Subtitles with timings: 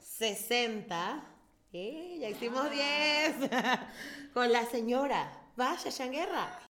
[0.00, 1.24] 160.
[1.72, 3.50] Eh, ya hicimos 10.
[4.34, 5.32] Con la señora.
[5.56, 6.60] Vaya, Shanguerra.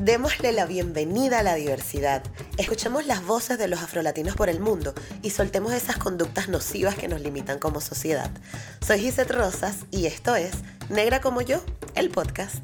[0.00, 2.22] Démosle la bienvenida a la diversidad.
[2.58, 7.08] Escuchemos las voces de los afrolatinos por el mundo y soltemos esas conductas nocivas que
[7.08, 8.30] nos limitan como sociedad.
[8.86, 10.52] Soy Gisette Rosas y esto es
[10.90, 11.62] Negra como yo,
[11.94, 12.58] el podcast.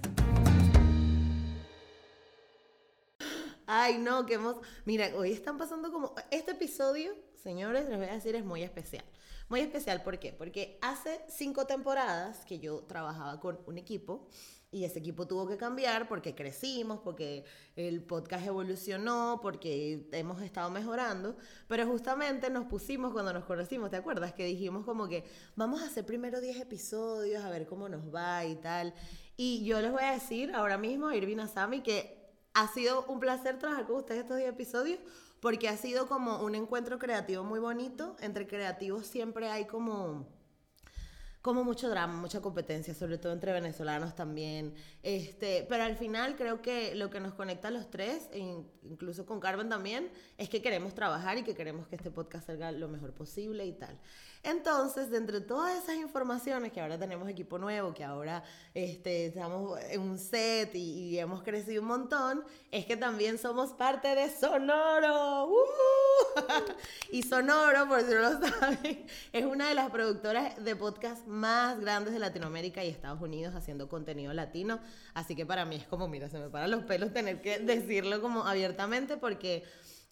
[3.66, 4.56] Ay, no, que hemos...
[4.84, 6.14] Mira, hoy están pasando como...
[6.30, 9.04] Este episodio, señores, les voy a decir, es muy especial.
[9.48, 10.32] Muy especial, ¿por qué?
[10.32, 14.28] Porque hace cinco temporadas que yo trabajaba con un equipo
[14.70, 20.70] y ese equipo tuvo que cambiar porque crecimos, porque el podcast evolucionó, porque hemos estado
[20.70, 24.32] mejorando, pero justamente nos pusimos cuando nos conocimos, ¿te acuerdas?
[24.32, 25.24] Que dijimos como que
[25.56, 28.94] vamos a hacer primero 10 episodios, a ver cómo nos va y tal.
[29.36, 32.20] Y yo les voy a decir ahora mismo, Irvin Asami, que
[32.54, 35.00] ha sido un placer trabajar con ustedes estos 10 episodios
[35.40, 38.16] porque ha sido como un encuentro creativo muy bonito.
[38.20, 40.26] Entre creativos siempre hay como
[41.42, 44.74] como mucho drama, mucha competencia, sobre todo entre venezolanos también.
[45.02, 48.40] Este, pero al final creo que lo que nos conecta a los tres, e
[48.82, 52.72] incluso con Carmen también, es que queremos trabajar y que queremos que este podcast salga
[52.72, 53.98] lo mejor posible y tal.
[54.42, 59.78] Entonces, de entre todas esas informaciones, que ahora tenemos equipo nuevo, que ahora este, estamos
[59.90, 65.46] en un set y, hemos crecido un montón, es que también somos parte de Sonoro.
[65.46, 65.54] ¡Uh!
[67.12, 71.78] y Sonoro, por si no lo saben, es una de las productoras de podcast más
[71.78, 74.80] grandes de Latinoamérica y Estados Unidos haciendo contenido latino.
[75.12, 78.22] Así que para mí es como, mira, se me paran los pelos tener que decirlo
[78.22, 79.64] como abiertamente porque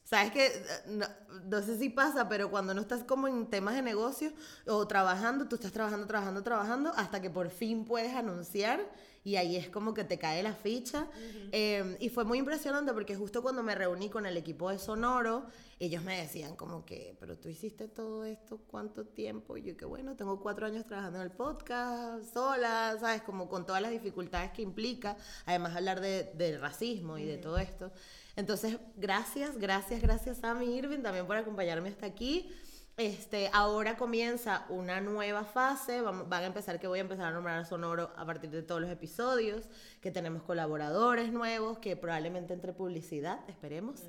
[0.09, 0.51] Sabes que,
[0.87, 1.07] no,
[1.51, 4.33] no, sé si pasa, pero cuando no estás como en temas de negocio
[4.67, 8.81] o trabajando, tú estás trabajando, trabajando, trabajando, hasta que por fin puedes anunciar
[9.23, 11.09] y ahí es como que te cae la ficha.
[11.53, 15.45] Em, y fue muy impresionante porque justo cuando me reuní con el equipo de Sonoro,
[15.79, 19.59] ellos me decían como que, pero tú hiciste todo esto, ¿cuánto tiempo?
[19.59, 23.21] Y yo que bueno, tengo cuatro años trabajando en el podcast, sola, ¿sabes?
[23.21, 27.59] Como con todas las dificultades que implica, además hablar de, de racismo y de todo
[27.59, 27.93] esto.
[28.39, 32.49] Entonces, gracias, gracias, gracias a mi Irving también por acompañarme hasta aquí.
[32.97, 37.59] Este, ahora comienza una nueva fase, van, a empezar que voy a empezar a nombrar
[37.59, 39.65] a Sonoro a partir de todos los episodios,
[40.01, 44.03] que tenemos colaboradores nuevos, que probablemente entre publicidad, esperemos.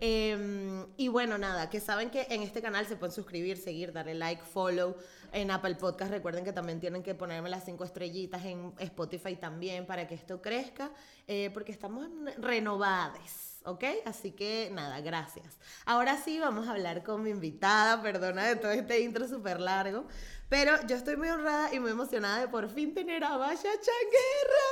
[0.00, 4.14] Em, y bueno, nada, que saben que en este canal se pueden suscribir, seguir, darle
[4.14, 4.96] like, follow.
[5.30, 9.86] En Apple Podcast recuerden que también tienen que ponerme las cinco estrellitas en Spotify también
[9.86, 10.90] para que esto crezca,
[11.28, 12.08] eh, porque estamos
[12.38, 13.47] renovados.
[13.64, 13.84] ¿Ok?
[14.04, 15.58] Así que nada, gracias.
[15.84, 20.06] Ahora sí vamos a hablar con mi invitada, perdona de todo este intro súper largo,
[20.48, 24.64] pero yo estoy muy honrada y muy emocionada de por fin tener a Vaya Changuerra.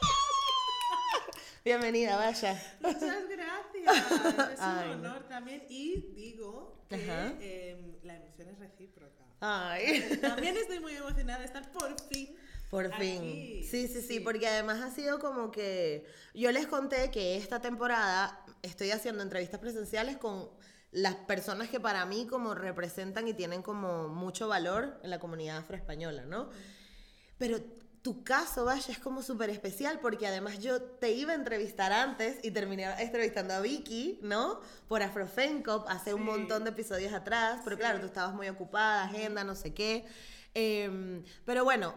[1.64, 2.60] Bienvenida, Vaya.
[2.80, 3.68] Muchas gracias.
[4.52, 9.24] Es un honor también y digo que em, la emoción es recíproca.
[9.40, 10.18] Ay.
[10.20, 12.36] También estoy muy emocionada de estar por fin
[12.70, 13.62] por fin.
[13.64, 18.44] Sí, sí, sí, porque además ha sido como que yo les conté que esta temporada
[18.62, 20.50] estoy haciendo entrevistas presenciales con
[20.90, 25.58] las personas que para mí como representan y tienen como mucho valor en la comunidad
[25.58, 26.50] afroespañola, ¿no?
[27.38, 27.58] Pero
[28.02, 32.38] tu caso, vaya, es como súper especial porque además yo te iba a entrevistar antes
[32.42, 34.60] y terminé entrevistando a Vicky, ¿no?
[34.88, 39.44] Por Afrofencop hace un montón de episodios atrás, pero claro, tú estabas muy ocupada, agenda,
[39.44, 40.06] no sé qué.
[40.54, 41.94] Em, pero bueno,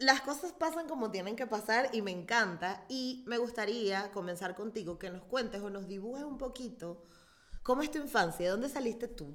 [0.00, 2.84] las cosas pasan como tienen que pasar y me encanta.
[2.88, 7.04] Y me gustaría comenzar contigo, que nos cuentes o nos dibujes un poquito
[7.62, 9.32] cómo es tu infancia, ¿de dónde saliste tú?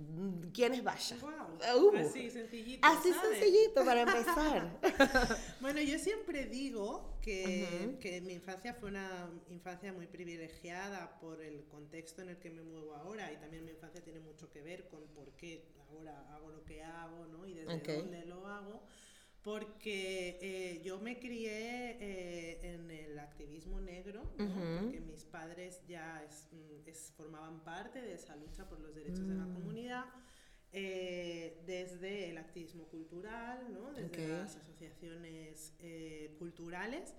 [0.54, 1.16] ¿Quién es Vaya?
[1.76, 1.96] Uh.
[1.96, 2.86] así sencillito.
[2.86, 4.80] Así sencillito para empezar.
[5.62, 11.66] bueno, yo siempre digo que, que, mi infancia fue una infancia muy privilegiada por el
[11.68, 14.88] contexto en el que me muevo ahora y también mi infancia tiene mucho que ver
[14.88, 17.46] con por qué ahora hago lo que hago ¿no?
[17.46, 18.82] y desde dónde lo hago
[19.46, 26.90] porque eh, yo me crié eh, en el activismo negro, porque mis padres ya mm,
[27.16, 29.54] formaban parte de esa lucha por los derechos de la mm.
[29.54, 30.06] comunidad,
[30.72, 33.94] eh, desde el activismo cultural, ¿no?
[33.94, 35.74] desde las asociaciones
[36.40, 37.14] culturales,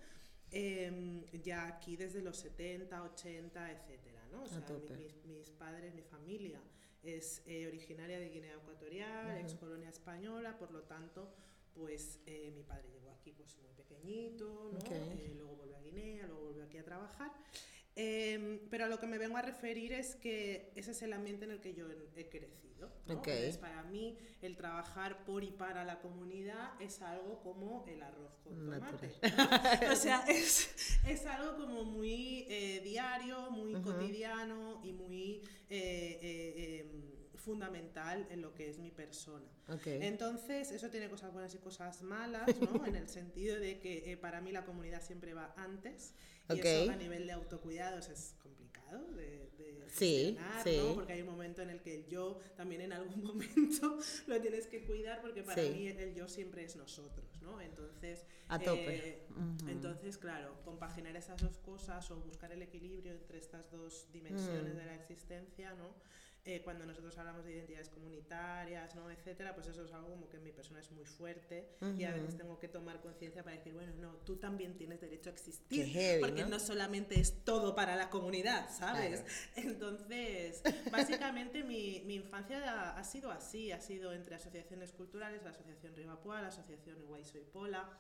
[0.51, 4.27] em, ya aquí desde los 70, 80, etcétera.
[4.33, 4.43] ¿no?
[4.43, 4.67] O sea,
[4.99, 6.61] mis, mis, padres, mi familia
[7.07, 11.33] es eh, originaria de Guinea Ecuatorial, ex colonia española, por lo tanto,
[11.77, 14.79] pues eh, mi padre llegó aquí pues muy pequeñito, ¿no?
[14.91, 17.33] Eh, luego volvió a Guinea, luego volvió aquí a trabajar.
[17.95, 21.45] Em, pero a lo que me vengo a referir es que ese es el ambiente
[21.45, 22.91] en el que yo he crecido.
[23.07, 28.37] Entonces, para mí, el trabajar por y para la comunidad es algo como el arroz
[28.45, 29.13] con tomate.
[29.91, 38.27] o sea, es, es, algo como muy eh, diario, muy cotidiano y muy em, fundamental
[38.29, 39.47] en lo que es mi persona.
[39.85, 42.85] Entonces, eso tiene cosas buenas y cosas malas, ¿no?
[42.87, 46.13] en el sentido de que para mí la comunidad siempre va antes.
[46.53, 50.79] Y eso a nivel de autocuidados es complicado de, de sí, sí.
[50.79, 50.95] ¿no?
[50.95, 54.67] Porque hay un momento en el que el yo también en algún momento lo tienes
[54.67, 57.61] que cuidar porque para mí el yo siempre es nosotros, ¿no?
[57.61, 59.09] Entonces, a tope.
[59.09, 59.27] Eh,
[59.69, 64.79] entonces, claro, compaginar esas dos cosas o buscar el equilibrio entre estas dos dimensiones mm.
[64.79, 65.95] de la existencia, ¿no?
[66.49, 69.11] Eh, cuando nosotros hablamos de identidades comunitarias, ¿no?
[69.11, 72.13] etcétera, pues eso es algo como que en mi persona es muy fuerte y a
[72.13, 76.21] veces tengo que tomar conciencia para decir, bueno, no, tú también tienes derecho a existir,
[76.21, 76.61] porque ¿no?
[76.61, 79.25] solamente es todo para la comunidad, ¿sabes?
[79.57, 80.63] Entonces,
[80.93, 86.43] básicamente mi, mi infancia ha, sido así, ha sido entre asociaciones culturales, la Asociación Rivapua,
[86.43, 87.91] la Asociación Iguay Soy Pola,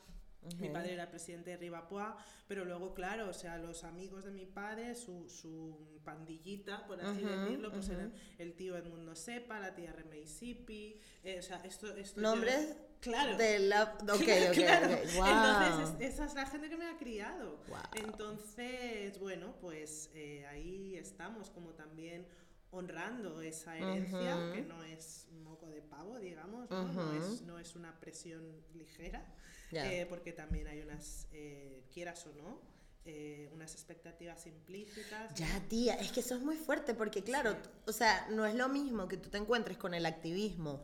[0.58, 2.16] mi padre era presidente de Rivapoa,
[2.46, 7.22] pero luego, claro, o sea, los amigos de mi padre, su, su pandillita, por así
[7.22, 11.94] decirlo, pues eran el tío Edmundo Sepa, la tía Remey Sipi, eh, o sea, esto...
[11.96, 12.76] esto ¿Nombres?
[13.00, 13.36] claro.
[13.36, 13.96] De la...
[14.02, 14.98] Ok, claro.
[15.02, 17.58] Entonces, esa es la gente que me ha criado.
[17.94, 22.26] Entonces, bueno, pues eh, ahí estamos, como también
[22.70, 26.92] honrando esa herencia, que no es un moco de pavo, digamos, ¿no?
[26.92, 28.42] No, es, no es una presión
[28.74, 29.24] ligera.
[29.72, 32.60] Eh, porque también hay unas, eh, quieras o no,
[33.04, 35.34] eh, unas expectativas implícitas.
[35.34, 38.68] Ya, tía, es que eso es muy fuerte, porque claro, o sea, no es lo
[38.68, 40.82] mismo que tú te encuentres con el activismo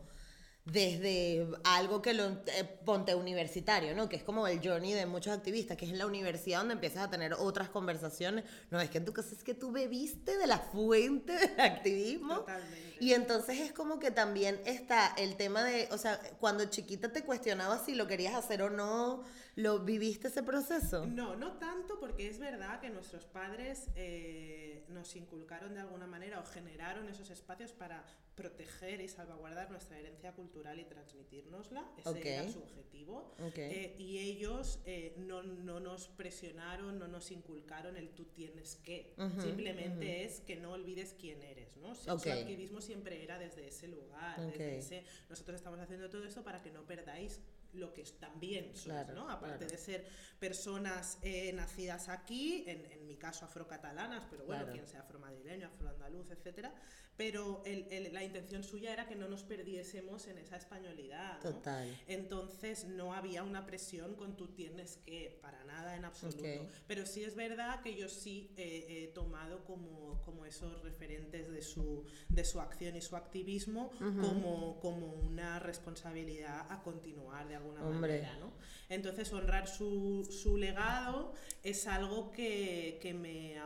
[0.65, 4.07] desde algo que lo eh, ponte universitario, ¿no?
[4.07, 7.03] Que es como el journey de muchos activistas, que es en la universidad donde empiezas
[7.03, 8.45] a tener otras conversaciones.
[8.71, 12.39] No, es que en tu caso es que tú bebiste de la fuente del activismo.
[12.39, 12.97] Totalmente.
[13.01, 17.23] Y entonces es como que también está el tema de, o sea, cuando chiquita te
[17.23, 19.23] cuestionabas si lo querías hacer o no,
[19.55, 21.05] ¿lo viviste ese proceso?
[21.05, 26.39] No, no tanto, porque es verdad que nuestros padres eh, nos inculcaron de alguna manera
[26.39, 28.05] o generaron esos espacios para
[28.35, 31.85] proteger y salvaguardar nuestra herencia cultural y transmitirnosla.
[31.97, 33.35] Ese era su objetivo.
[33.39, 39.13] Eh, y ellos eh, no, no, nos presionaron, no nos inculcaron el tú tienes que.
[39.39, 41.77] Simplemente es que no olvides quién eres.
[41.77, 41.95] ¿no?
[41.95, 44.41] Su activismo siempre era desde ese lugar.
[44.41, 47.39] Desde ese, nosotros estamos haciendo todo esto para que no perdáis
[47.73, 49.29] lo que también sois, ¿no?
[49.29, 50.05] Aparte de ser
[50.39, 56.31] personas eh, nacidas aquí, en, en, mi caso afrocatalanas, pero bueno, quien sea afromadrileño, afroandaluz,
[56.31, 56.73] etcétera,
[57.17, 57.63] pero
[58.11, 61.39] la intención suya era que no nos perdiésemos en esa españolidad.
[61.41, 61.87] Total.
[62.07, 66.43] Entonces no había una presión con tú tienes que, para nada en absoluto.
[66.87, 72.05] Pero sí es verdad que yo sí he tomado como, como esos referentes de su,
[72.29, 78.37] de su acción y su activismo como, como una responsabilidad a continuar de alguna manera.
[78.39, 78.53] ¿no?
[78.89, 83.59] Entonces honrar su, su legado es algo que, que me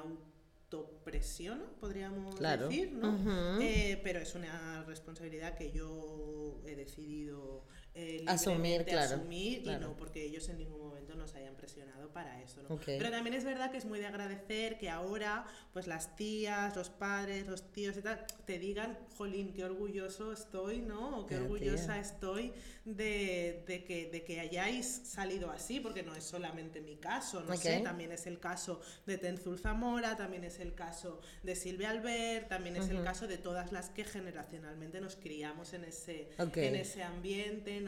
[0.69, 3.59] autopresiona, podríamos decir, ¿no?
[3.61, 7.65] Eh, pero es una responsabilidad que yo he decidido
[8.00, 12.39] eh, asumir, claro, asumir y no porque ellos en ningún momento nos hayan presionado para
[12.44, 12.62] eso.
[12.62, 12.80] ¿no?
[12.86, 16.92] Pero también es verdad que es muy de agradecer que ahora pues las tías, los
[16.92, 21.22] padres, los tíos y tal te digan, jolín, qué orgulloso estoy, ¿no?
[21.22, 22.54] O qué orgullosa estoy
[22.86, 27.58] de, de, que, de que hayáis salido así, porque no es solamente mi caso, no
[27.58, 32.48] sé, también es el caso de Tenzul Zamora, también es el caso de Silvia Albert,
[32.48, 37.04] también es el caso de todas las que generacionalmente nos criamos en ese, en ese
[37.04, 37.82] ambiente,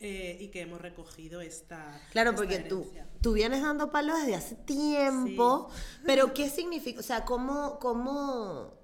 [0.00, 2.00] eh, y que hemos recogido esta.
[2.10, 2.90] Claro, porque tú,
[3.20, 5.70] tú vienes dando palos desde hace tiempo,
[6.04, 7.00] pero ¿qué significa?
[7.00, 8.74] O sea, ¿cómo, cómo...?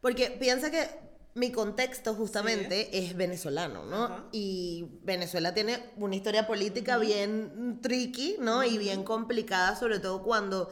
[0.00, 0.88] Porque piensa que
[1.34, 4.28] mi contexto justamente es venezolano, ¿no?
[4.32, 8.64] Y Venezuela tiene una historia política bien tricky, ¿no?
[8.64, 10.70] Y bien complicada, sobre todo cuando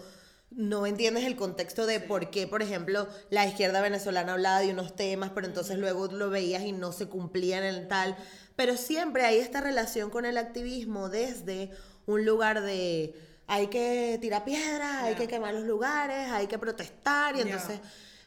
[0.50, 4.96] no entiendes el contexto de por qué, por ejemplo, la izquierda venezolana hablaba de unos
[4.96, 8.16] temas, pero entonces luego lo veías y no se cumplían en el tal.
[8.56, 11.70] Pero siempre hay esta relación con el activismo desde
[12.06, 13.14] un lugar de
[13.46, 17.80] hay que tirar piedras, hay que quemar los lugares, hay que protestar y entonces...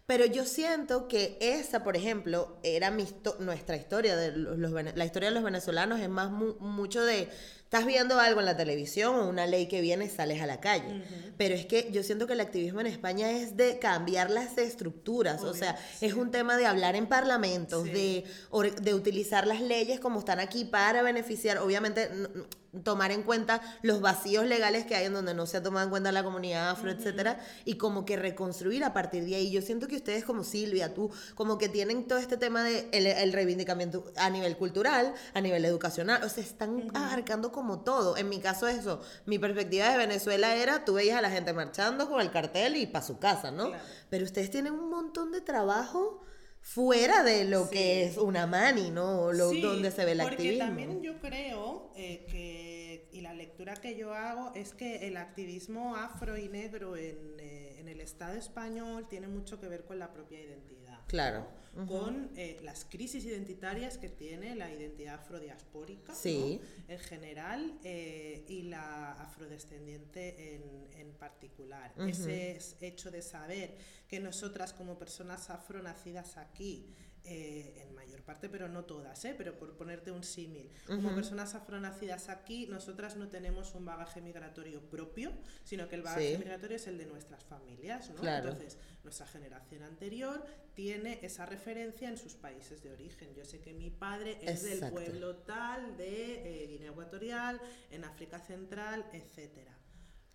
[0.08, 3.08] Pero yo siento que esa, por ejemplo, era mi
[3.40, 7.30] nuestra historia, de los, la historia de los venezolanos es más mucho de
[7.72, 11.04] estás viendo algo en la televisión o una ley que viene, sales a la calle.
[11.38, 15.42] Pero es que yo siento que el activismo en España es de cambiar las estructuras,
[15.44, 18.26] o sea, es un tema de hablar en parlamentos, de,
[18.82, 22.10] de utilizar las leyes como están aquí para beneficiar, obviamente
[22.84, 25.90] tomar en cuenta los vacíos legales que hay en donde no se ha tomado en
[25.90, 29.52] cuenta la comunidad afro, etcétera, y como que reconstruir a partir de ahí.
[29.52, 33.34] Yo siento que ustedes como Silvia, tú, como que tienen todo este tema de el,
[33.34, 38.18] reivindicamiento a nivel cultural, a nivel educacional, o sea, están abarcando como todo.
[38.18, 42.10] En mi caso eso, mi perspectiva de Venezuela era, tú veías a la gente marchando
[42.10, 43.72] con el cartel y para su casa, ¿no?
[44.10, 46.22] Pero ustedes tienen un montón de trabajo
[46.62, 49.34] fuera de lo que es una mani, ¿no?
[49.34, 52.61] Lo, donde se ve el porque también yo creo eh, que,
[53.12, 57.80] y la lectura que yo hago, es que el activismo afro y negro en, eh,
[57.80, 60.82] en el Estado español tiene mucho que ver con la propia identidad.
[61.08, 61.46] Claro.
[61.88, 69.14] Con eh, las crisis identitarias que tiene la identidad afrodiaspórica en general eh, y la
[69.14, 71.94] afrodescendiente en, en particular.
[71.98, 73.78] Ese hecho de saber
[74.08, 79.36] que nosotras como personas afronacidas aquí, eh, en mayor parte, pero no todas, ¿eh?
[79.38, 80.72] pero por ponerte un símil.
[80.88, 85.32] Como personas afronacidas aquí, nosotras no tenemos un bagaje migratorio propio,
[85.64, 88.10] sino que el bagaje migratorio es el de nuestras familias.
[88.10, 88.28] ¿no?
[88.28, 93.34] Entonces, nuestra generación anterior tiene esa referencia en sus países de origen.
[93.36, 97.62] Yo sé que mi padre es del pueblo tal de eh, Guinea Ecuatorial,
[97.92, 99.70] en África Central, etc.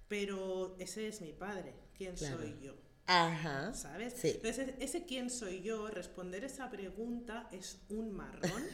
[0.06, 1.74] Pero ese es mi padre.
[1.96, 2.85] ¿Quién soy yo?
[3.06, 3.72] Ajá.
[3.72, 4.24] ¿Sabes?
[4.24, 8.64] Entonces, ese quién soy yo, responder esa pregunta es un marrón.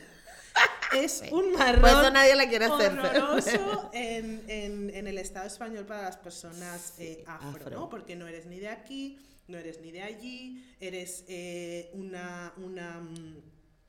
[0.96, 1.80] es un marrón.
[1.82, 2.98] Por eso nadie la quiere hacer.
[2.98, 7.90] Horroroso en, en, en, el Estado español para las personas eh, afro, ¿no?
[7.90, 13.00] Porque no eres ni de aquí, no eres ni de allí, eres eh, una, una
[13.00, 13.36] mm,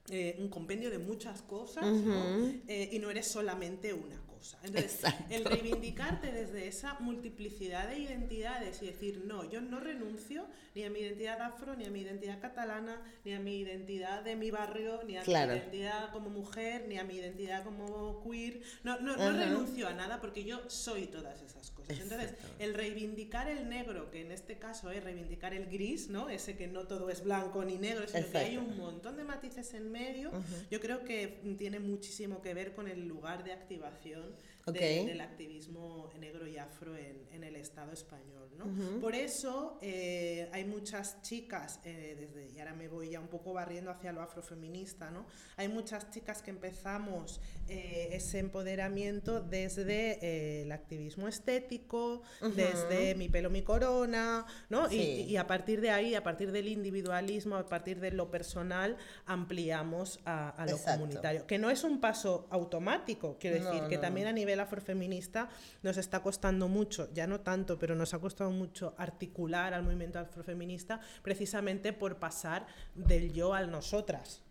[0.10, 2.52] eh, un compendio de muchas cosas ¿no?
[2.68, 4.60] y no eres solamente una cosa.
[4.64, 10.46] Entonces, el reivindicarte desde esa multiplicidad de identidades y decir, no, yo no renuncio
[10.76, 14.36] ni a mi identidad afro, ni a mi identidad catalana, ni a mi identidad de
[14.36, 18.62] mi barrio, ni a mi identidad como mujer, ni a mi identidad como queer.
[18.84, 22.00] No, no, no renuncio a nada porque yo soy todas esas cosas.
[22.00, 26.30] Entonces, el reivindicar el negro, que en este caso es reivindicar el gris, ¿no?
[26.30, 29.74] Ese que no todo es blanco ni negro, sino que hay un montón de matices
[29.74, 30.32] en medio,
[30.70, 34.33] yo creo que tiene muchísimo que ver con el lugar de activación
[34.72, 38.50] del activismo negro y afro en, el Estado español.
[38.58, 39.02] ¿no?
[39.02, 43.52] Por eso eh, hay muchas chicas, eh, desde, y ahora me voy ya un poco
[43.52, 45.26] barriendo hacia lo afrofeminista, ¿no?
[45.58, 52.22] hay muchas chicas que empezamos eh, ese empoderamiento desde el activismo estético,
[52.56, 54.90] desde mi pelo, mi corona, ¿no?
[54.90, 60.20] Y, a partir de ahí, a partir del individualismo, a partir de lo personal, ampliamos
[60.26, 64.53] a, lo comunitario, que no es un paso automático, quiero decir, que también a nivel
[64.60, 65.50] afrofeminista
[65.82, 70.20] nos está costando mucho, ya no tanto, pero nos ha costado mucho articular al movimiento
[70.20, 74.44] afrofeminista precisamente por pasar del yo al nosotras.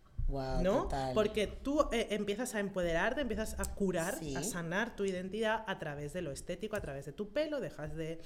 [0.61, 0.87] ¿no?
[1.13, 6.13] Porque tú eh, empiezas a empoderarte, empiezas a curar, a sanar tu identidad a través
[6.13, 8.19] de lo estético, a través de tu pelo, dejas de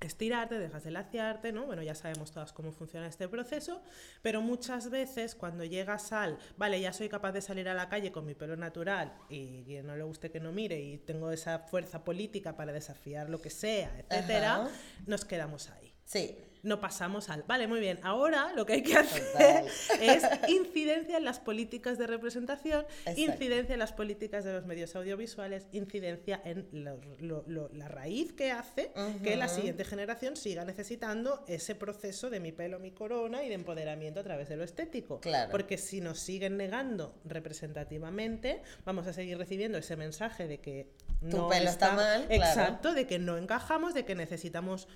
[0.00, 1.66] estirarte, dejas de laciarte, ¿no?
[1.66, 3.82] Bueno, ya sabemos todas cómo funciona este proceso,
[4.22, 8.10] pero muchas veces cuando llegas al, vale, ya soy capaz de salir a la calle
[8.10, 11.60] con mi pelo natural y quien no le guste que no mire y tengo esa
[11.60, 14.68] fuerza política para desafiar lo que sea, etcétera,
[15.06, 15.94] nos quedamos ahí.
[16.04, 19.64] Sí no pasamos al, vale, muy bien, ahora lo que hay que hacer
[20.00, 22.86] es incidencia en las políticas de representación,
[23.16, 29.36] incidencia en las políticas de los medios audiovisuales, incidencia en la raíz que hace que
[29.36, 34.20] la siguiente generación siga necesitando ese proceso de mi pelo, mi corona y de empoderamiento
[34.20, 35.20] a través de lo estético.
[35.50, 40.90] Porque si nos siguen negando representativamente, vamos a seguir recibiendo ese mensaje de que
[41.20, 42.26] no pelo está, mal.
[42.30, 44.88] Exacto, de que no encajamos, de que necesitamos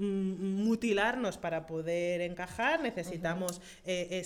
[0.00, 4.22] mutilarnos para poder encajar, necesitamos eh,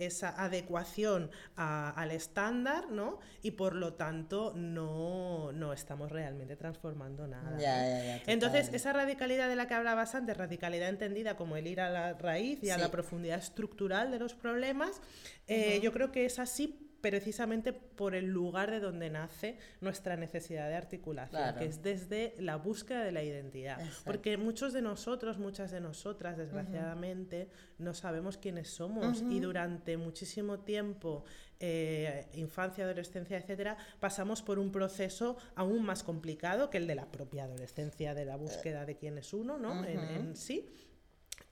[0.00, 3.20] esa adecuación al estándar, ¿no?
[3.42, 8.20] Y por lo tanto no, no estamos realmente transformando nada.
[8.26, 12.14] Entonces, esa radicalidad de la que hablabas antes, radicalidad entendida como el ir a la
[12.14, 15.00] raíz y a la profundidad estructural de los problemas,
[15.46, 20.68] eh, yo creo que es así precisamente por el lugar de donde nace nuestra necesidad
[20.68, 23.78] de articulación, que es desde la búsqueda de la identidad.
[24.04, 29.22] Porque muchos de nosotros, muchas de nosotras, desgraciadamente, no sabemos quiénes somos.
[29.28, 31.24] Y durante muchísimo tiempo,
[31.58, 37.10] eh, infancia, adolescencia, etcétera, pasamos por un proceso aún más complicado que el de la
[37.10, 39.84] propia adolescencia, de la búsqueda de quién es uno, ¿no?
[39.84, 40.70] en, en sí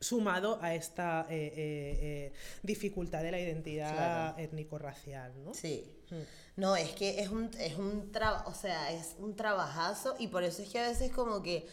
[0.01, 2.33] sumado a esta eh, eh, eh,
[2.63, 5.53] dificultad de la identidad étnico-racial, ¿no?
[5.53, 5.95] Sí.
[6.57, 10.43] No, es que es un, es un trabajo, o sea, es un trabajazo y por
[10.43, 11.69] eso es que a veces como que,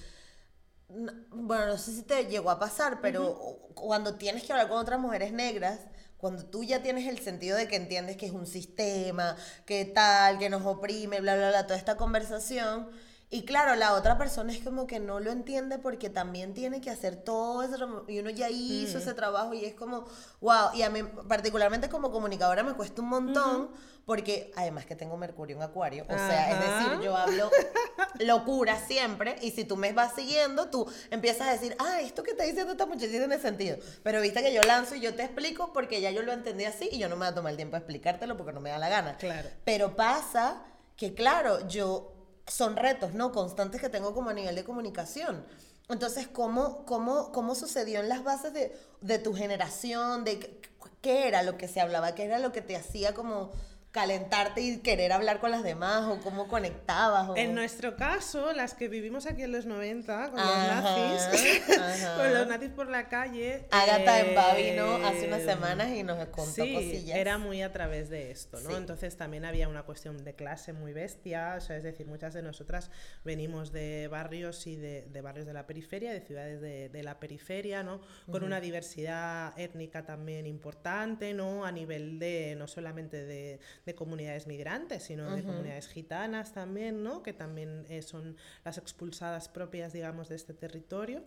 [0.89, 4.99] bueno, no sé si te llegó a pasar, pero cuando tienes que hablar con otras
[4.99, 5.79] mujeres negras,
[6.17, 9.35] cuando tú ya tienes el sentido de que entiendes que es un sistema,
[9.65, 12.89] que tal, que nos oprime, bla, bla, bla, toda esta conversación,
[13.29, 16.89] y claro, la otra persona es como que no lo entiende porque también tiene que
[16.89, 20.05] hacer todo eso y uno ya hizo ese trabajo y es como,
[20.39, 23.72] wow, y a mí particularmente como comunicadora me cuesta un montón
[24.05, 27.51] porque además que tengo Mercurio en Acuario, o sea, es decir, yo hablo
[28.19, 32.31] locura siempre y si tú me vas siguiendo, tú empiezas a decir, ah, esto que
[32.31, 35.74] está diciendo esta muchacha tiene sentido, pero viste que yo lanzo y yo te explico
[35.74, 37.75] porque ya yo lo entendí así y yo no me voy a tomar el tiempo
[37.75, 39.17] a explicártelo porque no me da la gana.
[39.17, 39.50] Claro.
[39.65, 40.63] Pero pasa
[40.96, 42.16] que claro, yo
[42.47, 43.31] son retos, ¿no?
[43.31, 45.45] Constantes que tengo como a nivel de comunicación.
[45.89, 50.23] Entonces, ¿cómo, cómo, cómo sucedió en las bases de, de tu generación?
[50.23, 50.59] De
[51.01, 52.15] qué era lo que se hablaba?
[52.15, 53.51] ¿Qué era lo que te hacía como
[53.97, 57.31] calentarte y querer hablar con las demás o cómo conectabas.
[57.35, 61.63] En nuestro caso, las que vivimos aquí en los 90 con los nazis,
[62.15, 63.65] con los nazis por la calle.
[63.71, 67.17] Agatha en Babi vino hace unas eh, semanas y nos contó sí, cosillas.
[67.17, 68.77] Era muy a través de esto, ¿no?
[68.77, 72.43] Entonces también había una cuestión de clase muy bestia, o sea, es decir, muchas de
[72.43, 72.91] nosotras
[73.25, 77.19] venimos de barrios y de, de barrios de la periferia, de ciudades de, de la
[77.19, 78.01] periferia, ¿no?
[78.29, 81.65] Con una diversidad étnica también importante, ¿no?
[81.65, 87.24] A nivel de, no solamente de de comunidades migrantes, sino de comunidades gitanas también, ¿no?
[87.24, 91.24] Que también eh, son las expulsadas propias, digamos, de este territorio.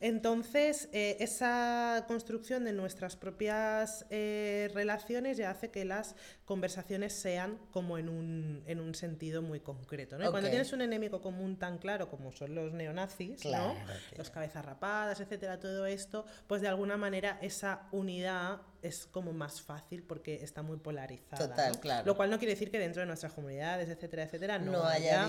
[0.00, 7.58] Entonces, eh, esa construcción de nuestras propias eh, relaciones ya hace que las conversaciones sean
[7.72, 10.30] como en un, en un sentido muy concreto, ¿no?
[10.30, 13.74] Cuando tienes un enemigo común tan claro como son los neonazis, ¿no?
[14.16, 19.60] Los cabezas rapadas, etcétera, todo esto, pues de alguna manera esa unidad es como más
[19.60, 21.48] fácil porque está muy polarizada.
[21.48, 22.06] Total, claro.
[22.06, 25.28] Lo cual no quiere decir que dentro de nuestras comunidades, etcétera, etcétera, no, haya,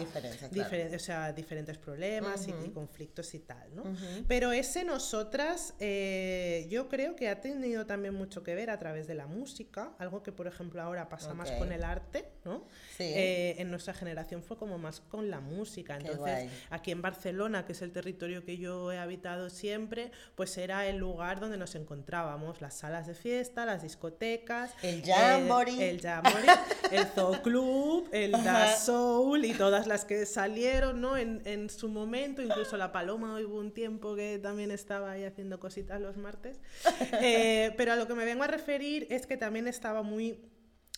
[0.51, 3.83] diferencias, o sea, diferentes problemas y, conflictos y tal, ¿no?
[4.27, 9.07] Pero ese nosotras, eh, yo creo que ha tenido también mucho que ver a través
[9.07, 12.65] de la música, algo que por ejemplo ahora pasa más con el arte, ¿no?
[12.99, 15.97] Eh, en nuestra generación fue como más con la música.
[15.97, 20.87] Entonces, aquí en Barcelona, que es el territorio que yo he habitado siempre, pues era
[20.87, 26.99] el lugar donde nos encontrábamos, las salas de fiesta, las discotecas, el Jamboree, el, el,
[26.99, 31.17] el Zoo Club, el Da Soul y todas las que salieron, ¿no?
[31.17, 35.59] En, en su momento, incluso la Paloma hubo un tiempo que también estaba ahí haciendo
[35.59, 36.59] cositas los martes.
[37.19, 40.39] Eh, pero a lo que me vengo a referir es que también estaba muy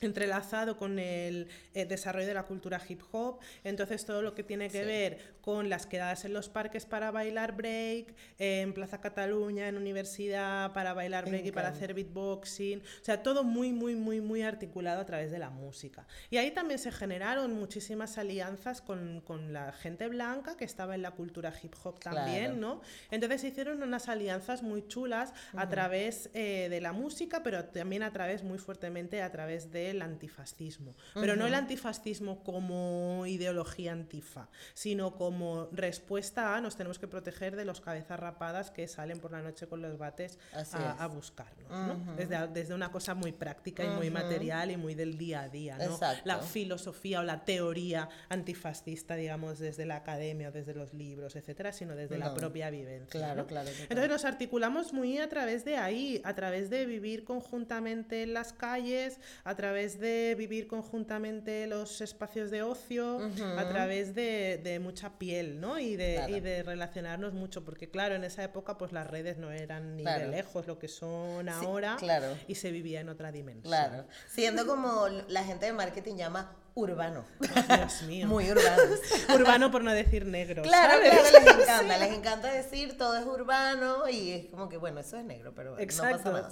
[0.01, 4.69] entrelazado con el, eh, desarrollo de la cultura hip hop, entonces todo lo que tiene
[4.69, 9.77] que ver con las quedadas en los parques para bailar break, en Plaza Cataluña, en
[9.77, 14.43] universidad, para bailar break y para hacer beatboxing, o sea, todo muy, muy, muy, muy
[14.43, 16.05] articulado a través de la música.
[16.29, 21.01] Y ahí también se generaron muchísimas alianzas con, con la gente blanca que estaba en
[21.01, 22.81] la cultura hip hop también, ¿no?
[23.09, 28.03] Entonces se hicieron unas alianzas muy chulas a través eh, de la música, pero también
[28.03, 30.95] a través, muy fuertemente, a través de el antifascismo.
[31.15, 35.38] Pero no el antifascismo como ideología antifa, sino como
[35.71, 39.67] respuesta a nos tenemos que proteger de los cabezas rapadas que salen por la noche
[39.67, 42.17] con los bates a, buscarnos.
[42.17, 45.77] desde, desde, una cosa muy práctica y muy material y muy del día a día.
[45.77, 45.99] ¿no?
[46.23, 51.71] La filosofía o la teoría antifascista, digamos, desde la academia o desde los libros, etcétera,
[51.71, 53.19] sino desde la propia vivencia.
[53.19, 53.69] Claro, claro.
[53.83, 58.53] Entonces nos articulamos muy a través de ahí, a través de vivir conjuntamente en las
[58.53, 63.19] calles, a través de vivir conjuntamente los espacios de ocio,
[63.57, 65.28] a través de, mucha piel,
[65.59, 65.79] ¿no?
[65.79, 69.95] Y de, de, relacionarnos mucho, porque claro, en esa época pues las redes no eran
[69.95, 72.37] ni de lejos lo que son ahora claro.
[72.47, 73.63] y se vivía en otra dimensión.
[73.63, 77.25] Claro, siendo como la gente de marketing llama urbano.
[77.39, 78.27] Dios mío.
[78.27, 78.83] Muy urbano.
[79.35, 80.63] urbano por no decir negro.
[80.63, 81.97] Claro, claro, les encanta.
[81.99, 85.71] Les encanta decir todo es urbano y es como que, bueno, eso es negro, pero
[85.71, 86.49] no pasa nada.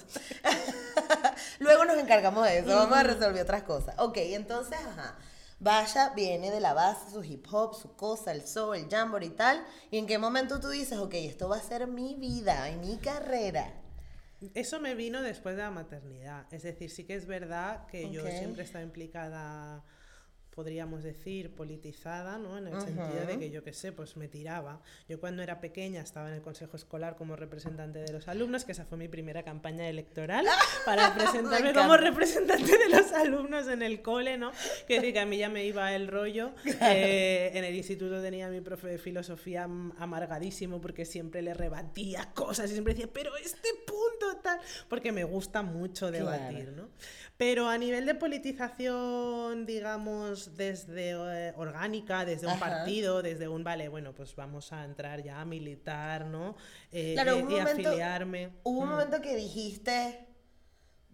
[1.59, 3.95] Luego nos encargamos de eso, vamos a resolver otras cosas.
[3.97, 5.15] Ok, entonces, ajá.
[5.59, 9.31] Vaya, viene de la base, su hip hop, su cosa, el soul, el jamboree y
[9.31, 9.65] tal.
[9.89, 12.97] ¿Y en qué momento tú dices, ok, esto va a ser mi vida y mi
[12.97, 13.73] carrera?
[14.53, 16.45] Eso me vino después de la maternidad.
[16.53, 19.83] Es decir, sí que es verdad que yo siempre he estado implicada
[20.57, 22.57] podríamos decir, politizada, ¿no?
[22.57, 24.81] En el sentido de que yo qué sé, pues me tiraba.
[25.07, 28.71] Yo cuando era pequeña estaba en el consejo escolar como representante de los alumnos, que
[28.71, 30.47] esa fue mi primera campaña electoral
[30.85, 34.51] para presentarme como representante de los alumnos en el cole, ¿no?
[34.87, 36.53] Que decir que a mí ya me iba el rollo.
[36.89, 42.69] Eh, en el instituto tenía mi profe de filosofía amargadísimo porque siempre le rebatía cosas
[42.69, 46.89] y siempre decía, pero este punto tal, porque me gusta mucho debatir, ¿no?
[47.37, 53.89] Pero a nivel de politización, digamos, desde eh, orgánica, desde un partido, desde un, vale,
[53.89, 56.55] bueno, pues vamos a entrar ya a militar, ¿no?
[56.91, 58.51] Eh, claro, y afiliarme.
[58.63, 58.91] Hubo un mm.
[58.91, 60.26] momento que dijiste,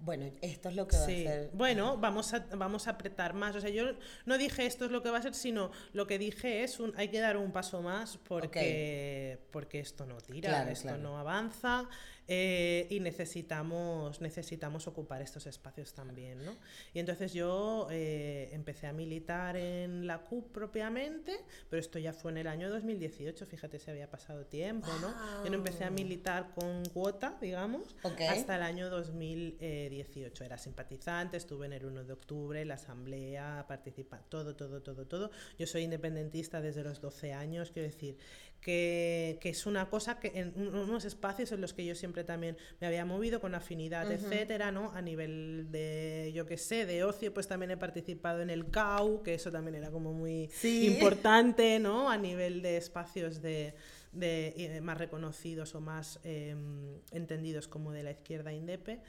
[0.03, 1.49] bueno, esto es lo que va a ser.
[1.53, 3.55] Bueno, vamos a, vamos a apretar más.
[3.55, 3.85] O sea, yo
[4.25, 6.93] no dije esto es lo que va a ser, sino lo que dije es un,
[6.97, 11.87] hay que dar un paso más porque, porque esto no tira, esto no avanza.
[12.27, 16.43] Eh, y necesitamos, necesitamos ocupar estos espacios también.
[16.45, 16.55] ¿no?
[16.93, 21.37] Y entonces yo eh, empecé a militar en la CUP propiamente,
[21.69, 24.87] pero esto ya fue en el año 2018, fíjate si había pasado tiempo.
[25.01, 25.13] ¿no?
[25.43, 27.95] Yo no empecé a militar con cuota, digamos,
[28.29, 29.92] hasta el año 2018.
[30.41, 35.32] Era simpatizante, estuve en el 1 de octubre, la asamblea, participa, todo, todo, todo, todo.
[35.58, 38.17] Yo soy independentista desde los 12 años, quiero decir
[38.63, 42.58] que, que, es una cosa que en unos espacios en los que yo siempre también
[42.79, 44.91] me había movido con afinidad, etcétera, ¿no?
[44.93, 49.21] A nivel de, yo qué sé, de ocio, pues también he participado en el CAU,
[49.21, 52.10] que eso también era como muy importante, ¿no?
[52.10, 53.75] A nivel de espacios de,
[54.13, 59.01] de más reconocidos o más em, entendidos como de la izquierda indepe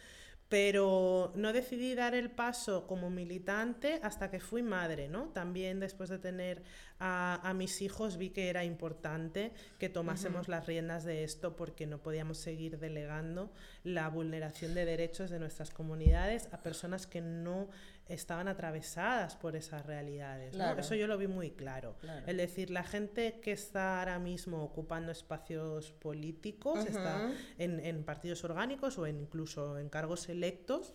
[0.54, 5.24] pero no decidí dar el paso como militante hasta que fui madre, ¿no?
[5.30, 6.62] También después de tener
[7.00, 11.98] a, mis hijos vi que era importante que tomásemos las riendas de esto porque no
[11.98, 13.50] podíamos seguir delegando
[13.82, 17.68] la vulneración de derechos de nuestras comunidades a personas que no
[18.08, 20.54] estaban atravesadas por esas realidades.
[20.78, 21.96] Eso yo lo vi muy claro.
[22.26, 28.98] Es decir, la gente que está ahora mismo ocupando espacios políticos, está en, partidos orgánicos
[28.98, 30.92] o incluso en cargos electos,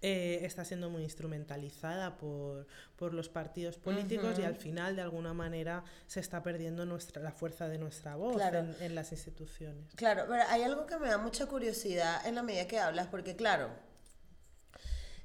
[0.00, 2.66] eh, está siendo muy instrumentalizada por,
[3.12, 7.68] los partidos políticos y al final de alguna manera se está perdiendo nuestra, la fuerza
[7.68, 9.92] de nuestra voz en, en, las instituciones.
[9.96, 13.34] Claro, pero hay algo que me da mucha curiosidad en la medida que hablas, porque
[13.34, 13.70] claro,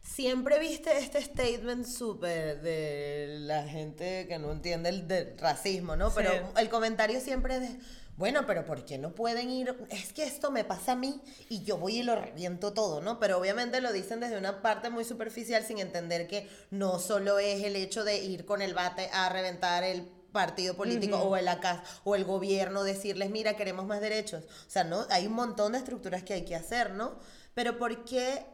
[0.07, 6.11] Siempre viste este statement súper de la gente que no entiende el racismo, ¿no?
[6.13, 7.79] Pero el comentario siempre es de,
[8.15, 9.77] bueno, pero ¿por qué no pueden ir?
[9.89, 13.19] Es que esto me pasa a mí y yo voy y lo reviento todo, ¿no?
[13.19, 17.63] Pero obviamente lo dicen desde una parte muy superficial sin entender que no solo es
[17.63, 21.81] el hecho de ir con el bate a reventar el partido político o el ACAS
[22.05, 24.45] o el gobierno decirles, mira, queremos más derechos.
[24.45, 25.05] O sea, ¿no?
[25.09, 27.19] Hay un montón de estructuras que hay que hacer, ¿no?
[27.53, 28.45] Pero ¿por qué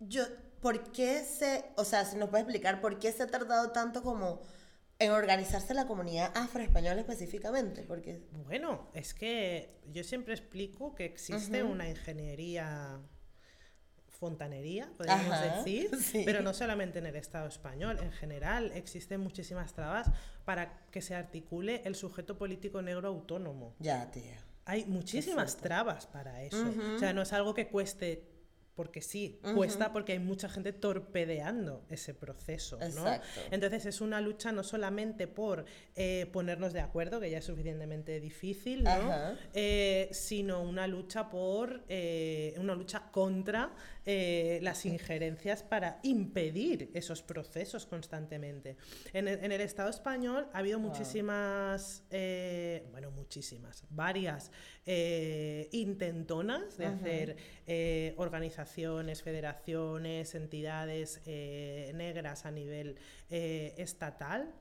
[0.00, 0.24] yo
[0.62, 4.02] ¿por qué se, o sea, si nos puede explicar por qué se ha tardado tanto
[4.02, 4.40] como
[4.98, 7.82] en organizarse la comunidad afroespañola específicamente?
[7.82, 8.22] Porque...
[8.46, 13.00] Bueno, es que yo siempre explico que existe una ingeniería
[14.06, 15.90] fontanería, podríamos decir,
[16.24, 20.12] pero no solamente en el Estado español, en general existen muchísimas trabas
[20.44, 23.74] para que se articule el sujeto político negro autónomo.
[23.80, 24.38] Ya, tía.
[24.64, 26.72] Hay muchísimas trabas para eso.
[26.94, 28.31] O sea, no es algo que cueste
[28.74, 33.04] porque sí, cuesta porque hay mucha gente torpedeando ese proceso, ¿no?
[33.50, 38.18] Entonces es una lucha no solamente por eh, ponernos de acuerdo, que ya es suficientemente
[38.18, 39.36] difícil, ¿no?
[39.52, 43.72] Eh, sino una lucha por eh, una lucha contra
[44.04, 48.76] las injerencias para impedir esos procesos constantemente.
[49.12, 52.04] En el, Estado español ha habido muchísimas,
[52.90, 54.50] bueno, muchísimas, varias
[55.72, 57.36] intentonas de hacer
[58.16, 62.96] organizaciones, federaciones, entidades negras a nivel
[63.30, 64.52] estatal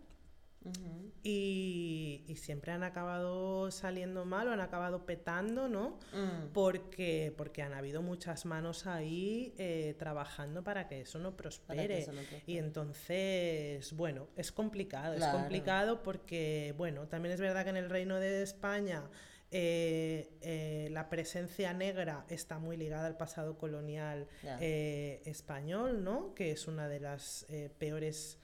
[1.23, 5.99] y, siempre han acabado saliendo mal o han acabado petando, ¿no?
[6.13, 6.51] Mm.
[6.53, 12.07] Porque, porque han habido muchas manos ahí eh, trabajando para que eso no prospere.
[12.47, 17.89] Y entonces, bueno, es complicado, es complicado porque, bueno, también es verdad que en el
[17.89, 19.03] Reino de España
[19.51, 24.27] eh, eh, la presencia negra está muy ligada al pasado colonial
[24.59, 26.33] español, ¿no?
[26.33, 27.45] Que es una de las
[27.77, 28.39] peores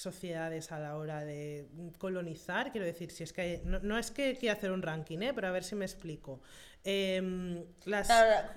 [0.00, 2.72] sociedades a la hora de colonizar.
[2.72, 5.32] Quiero decir, si es que no, es que quiera hacer un ranking, ¿eh?
[5.34, 6.40] pero a ver si me explico.
[6.82, 8.08] Em, las,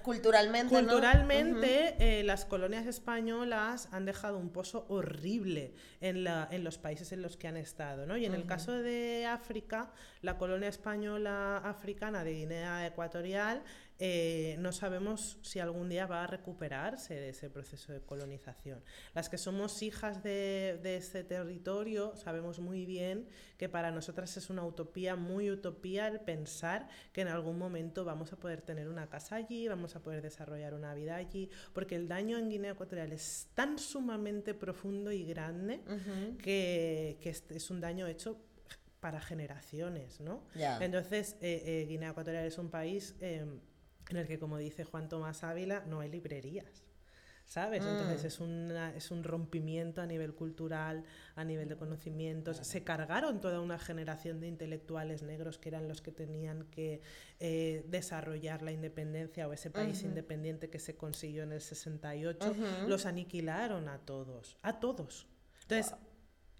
[0.01, 6.77] culturalmente, culturalmente eh, las colonias españolas han dejado un pozo horrible en, la, en, los
[6.77, 8.05] países en los que han estado.
[8.05, 8.15] ¿no?
[8.15, 13.61] Y en el caso de África, la colonia española africana de Guinea Ecuatorial
[14.05, 18.83] eh, no sabemos si algún día va a recuperarse de ese proceso de colonización.
[19.13, 24.49] Las que somos hijas de, de ese territorio sabemos muy bien que para nosotras es
[24.49, 29.07] una utopía, muy utopía el pensar que en algún momento vamos a poder tener una
[29.07, 33.13] casa allí, vamos a poder desarrollar una vida allí, porque el daño en Guinea Ecuatorial
[33.13, 35.79] es tan sumamente profundo y grande
[36.39, 38.37] que, que es, es un daño hecho
[38.99, 40.43] para generaciones, ¿no?
[40.81, 43.45] Entonces, eh, eh, Guinea Ecuatorial es un país eh,
[44.13, 46.83] en el que, como dice Juan Tomás Ávila, no hay librerías.
[47.45, 47.83] ¿Sabes?
[47.91, 51.03] Entonces es, una- es un rompimiento a nivel cultural,
[51.35, 52.55] a nivel de conocimientos.
[52.57, 57.01] Se cargaron toda una generación de intelectuales negros que eran los que tenían que
[57.41, 62.55] eh, desarrollar la independencia o ese país independiente que se consiguió en el 68.
[62.87, 65.27] Los aniquilaron a todos, a todos.
[65.63, 65.93] Entonces,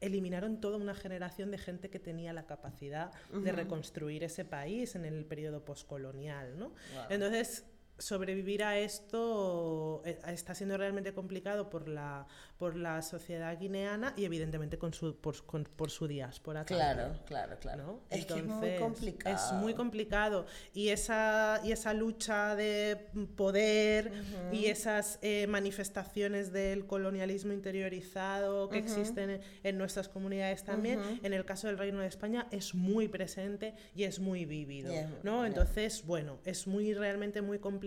[0.03, 5.05] eliminaron toda una generación de gente que tenía la capacidad de reconstruir ese país en
[5.05, 6.73] el periodo poscolonial, ¿no?
[7.09, 7.65] Entonces,
[7.97, 12.25] sobrevivir a esto eh, está siendo realmente complicado por la,
[12.58, 16.65] por la sociedad guineana y evidentemente con su, por, con- por su diáspora.
[16.65, 17.23] Claro, también.
[17.25, 17.84] claro, claro.
[17.84, 17.99] ¿no?
[18.10, 19.36] Es que es muy Entonces, complicado.
[19.36, 20.45] Es muy complicado.
[20.73, 22.97] Y esa, y esa lucha de
[23.36, 24.12] poder
[24.51, 31.34] y esas eh, manifestaciones del colonialismo interiorizado que existen en, en nuestras comunidades también, en
[31.34, 34.91] el caso del Reino de España es muy presente y es muy vívido.
[35.23, 35.45] ¿no?
[35.45, 37.82] Entonces, bueno, es muy realmente muy complicado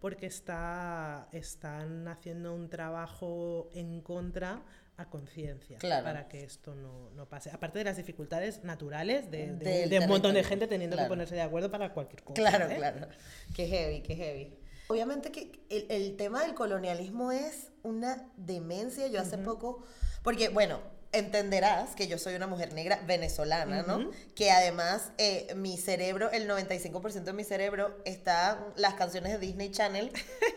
[0.00, 4.62] porque está, están haciendo un trabajo en contra
[4.96, 6.04] a conciencia Claro.
[6.04, 7.50] para que esto no, no pase.
[7.50, 11.08] Aparte de las dificultades naturales de, de- Del de un montón de gente teniendo claro.
[11.08, 12.34] que ponerse de acuerdo para cualquier cosa.
[12.40, 12.76] Claro, ¿eh?
[12.76, 13.06] claro.
[13.54, 14.54] Qué heavy, qué heavy.
[14.88, 19.06] Obviamente que el, el tema del colonialismo es una demencia.
[19.06, 19.84] Yo hace poco,
[20.22, 20.80] porque bueno,
[21.12, 24.10] entenderás que yo soy una mujer negra venezolana, ¿no?
[24.34, 29.70] Que además eh, mi cerebro, el 95% de mi cerebro está las canciones de Disney
[29.70, 30.12] Channel,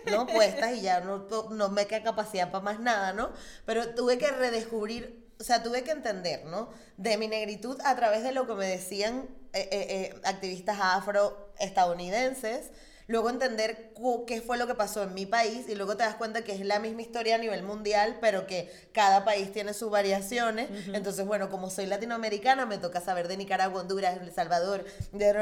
[0.05, 0.27] ¿no?
[0.33, 3.31] Puestas y ya no, no me queda capacidad para más nada, ¿no?
[3.65, 6.69] Pero tuve que redescubrir o sea, tuve que entender, ¿no?
[6.95, 12.71] De mi negritud a través de lo que me decían eh, eh, eh, activistas afroestadounidenses,
[13.07, 13.93] luego entender
[14.27, 16.65] qué fue lo que pasó en mi país y luego te das cuenta que es
[16.65, 20.69] la misma historia a nivel mundial, pero que cada país tiene sus variaciones.
[20.93, 25.33] Entonces, bueno, como soy latinoamericana, me toca saber de Nicaragua, Honduras, El Salvador, de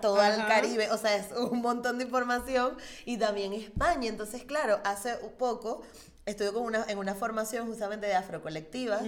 [0.00, 0.34] todo el.
[0.46, 4.08] Caribe, o sea, es un montón de información y también España.
[4.08, 5.82] Entonces, claro, hace un poco
[6.26, 9.02] estuve con una, en una formación justamente de afrocolectivas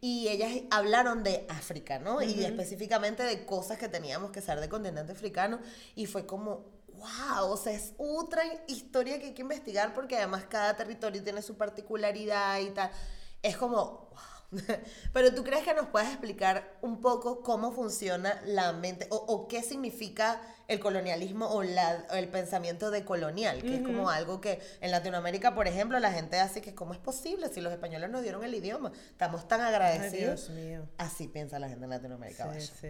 [0.00, 2.20] y ellas hablaron de África, ¿no?
[2.22, 5.58] Y específicamente de cosas que teníamos que saber del continente africano
[5.94, 6.66] y fue como,
[7.00, 11.42] wow, o sea, es otra historia que hay que investigar porque además cada territorio tiene
[11.42, 12.90] su particularidad y tal.
[13.42, 14.29] Es como, wow.
[15.12, 19.48] Pero tú crees que nos puedes explicar un poco cómo funciona la mente o, o
[19.48, 24.40] qué significa el colonialismo o, la, o el pensamiento de colonial, que es como algo
[24.40, 28.08] que en Latinoamérica, por ejemplo, la gente hace que cómo es posible si los españoles
[28.08, 30.46] nos dieron el idioma, estamos tan Ay, agradecidos.
[30.46, 30.88] Dios mío.
[30.96, 32.54] Así piensa la gente en Latinoamérica.
[32.54, 32.88] Sí, sí,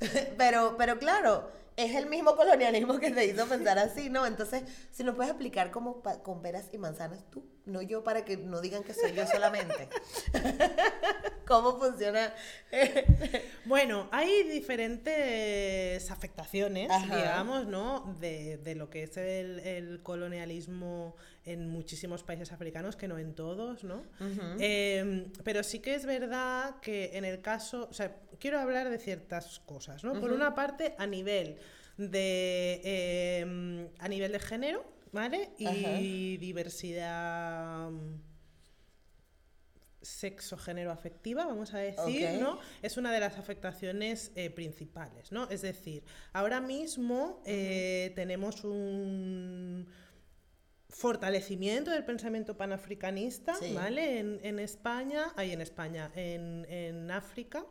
[0.00, 4.24] sí, pero, pero claro, es el mismo colonialismo que te hizo pensar así, ¿no?
[4.24, 8.36] Entonces, si nos puedes explicar cómo con peras y manzanas tú, no yo para que
[8.36, 9.88] no digan que soy yo solamente.
[11.46, 12.32] ¿Cómo funciona?
[13.64, 17.16] Bueno, hay diferentes afectaciones, Ajá.
[17.16, 18.16] digamos, ¿no?
[18.20, 23.34] De, de lo que es el, el colonialismo en muchísimos países africanos, que no en
[23.34, 24.02] todos, ¿no?
[24.58, 28.98] Eh, pero sí que es verdad que en el caso, o sea, quiero hablar de
[28.98, 30.18] ciertas cosas, ¿no?
[30.20, 31.58] Por una parte, a nivel
[31.96, 35.50] de, eh, a nivel de género, ¿vale?
[35.58, 35.98] Y Ajá.
[36.40, 37.90] diversidad
[40.02, 45.46] sexo género afectiva vamos a decir no es una de las afectaciones eh, principales no
[45.50, 49.86] es decir ahora mismo eh, tenemos un
[50.88, 53.74] fortalecimiento del pensamiento panafricanista Sí.
[53.74, 57.64] vale en, en España hay en España en, en África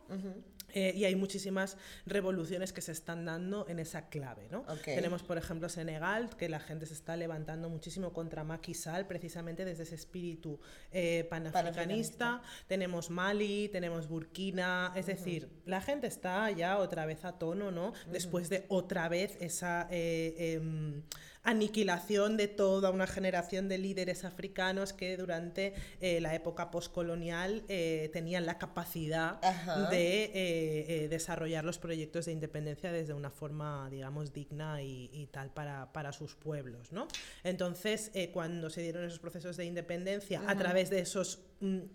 [0.74, 4.66] eh, y hay muchísimas revoluciones que se están dando en esa clave, ¿no?
[4.84, 9.66] Tenemos, por ejemplo, Senegal, que la gente se está levantando muchísimo contra Macky Sall, precisamente
[9.66, 10.60] desde ese espíritu
[10.92, 12.42] eh, panafricanista.
[12.68, 17.94] Tenemos Mali, tenemos Burkina, es decir, la gente está ya otra vez a tono, ¿no?
[18.12, 21.04] Después de otra vez esa eh, em,
[21.50, 28.10] aniquilación de toda una generación de líderes africanos que durante eh, la época postcolonial eh,
[28.14, 29.90] tenían la capacidad Ajá.
[29.90, 35.50] de eh, desarrollar los proyectos de independencia desde una forma, digamos, digna y, y tal
[35.52, 37.08] para, para sus pueblos, ¿no?
[37.44, 41.40] Entonces, cuando se dieron esos procesos de independencia a través de esos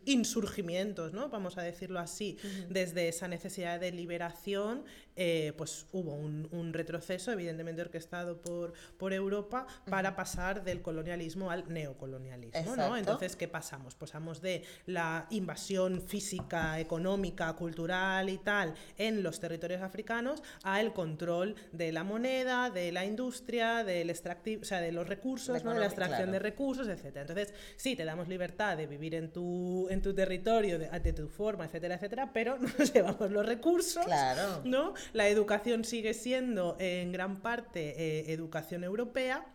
[0.04, 1.28] insurgimientos, ¿no?
[1.28, 2.36] vamos a decirlo así,
[2.68, 4.84] desde esa necesidad de liberación,
[5.16, 11.72] eh, pues hubo un, retroceso, evidentemente orquestado por, por Europa, para pasar del colonialismo al
[11.72, 12.74] neocolonialismo.
[12.76, 12.96] ¿no?
[12.96, 13.94] Entonces, ¿qué pasamos?
[13.94, 20.92] Pasamos de la invasión física, económica, cultural y tal en los territorios africanos a el
[20.92, 25.74] control de la moneda, de la industria, del extractivo, o sea, de los recursos, de
[25.74, 27.18] la extracción de recursos, etc.
[27.18, 29.53] Entonces, sí, te damos libertad de vivir en tu,
[29.90, 34.62] en tu territorio, de, de tu forma, etcétera, etcétera, pero nos llevamos los recursos, claro.
[34.64, 34.94] ¿no?
[35.12, 39.46] La educación sigue siendo en gran parte eh, educación europea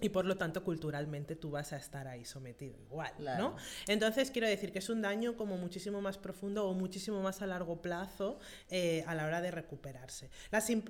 [0.00, 3.56] y por lo tanto culturalmente tú vas a estar ahí sometido igual, ¿no?
[3.88, 7.46] Entonces quiero decir que es un daño como muchísimo más profundo o muchísimo más a
[7.46, 8.38] largo plazo
[8.70, 10.30] eh, a la hora de recuperarse.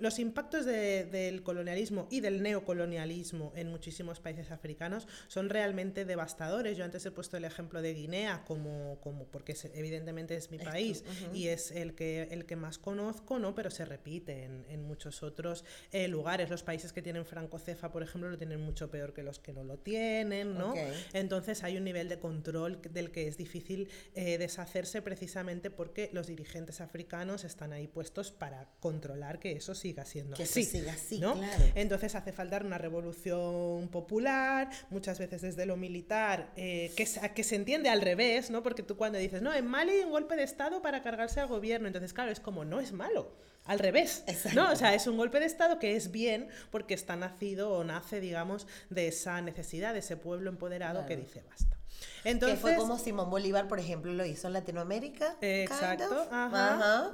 [0.00, 6.76] los impactos del colonialismo y del neocolonialismo en muchísimos países africanos son realmente devastadores.
[6.76, 11.04] Yo antes he puesto el ejemplo de Guinea como, como porque evidentemente es mi país
[11.34, 13.54] y es el que, el que más conozco, ¿no?
[13.54, 16.48] Pero se repite en, muchos otros eh, lugares.
[16.48, 19.64] Los países que tienen francocefa, por ejemplo, lo tienen mucho peor que los que no
[19.64, 20.74] lo tienen, ¿no?
[21.12, 26.26] Entonces hay un nivel de control del que es difícil eh, deshacerse precisamente porque los
[26.26, 30.64] dirigentes africanos están ahí puestos para controlar que eso siga siendo que así.
[30.64, 31.38] siga así, ¿no?
[31.74, 37.56] Entonces hace falta una revolución popular, muchas veces desde lo militar, eh, que, que se
[37.56, 38.62] entiende al revés, ¿no?
[38.62, 41.48] Porque tú cuando dices, no, en Mali hay un golpe de Estado para cargarse al
[41.48, 43.32] gobierno, entonces claro, es como, no es malo
[43.64, 44.24] al revés.
[44.54, 44.72] ¿no?
[44.72, 48.20] O sea, es un golpe de Estado que es bien porque está nacido o nace,
[48.20, 51.77] digamos, de esa necesidad, de ese pueblo empoderado que dice basta.
[52.24, 55.36] Entonces, que fue como Simón Bolívar, por ejemplo, lo hizo en Latinoamérica.
[55.40, 56.26] exacto.
[56.30, 57.10] Ajá,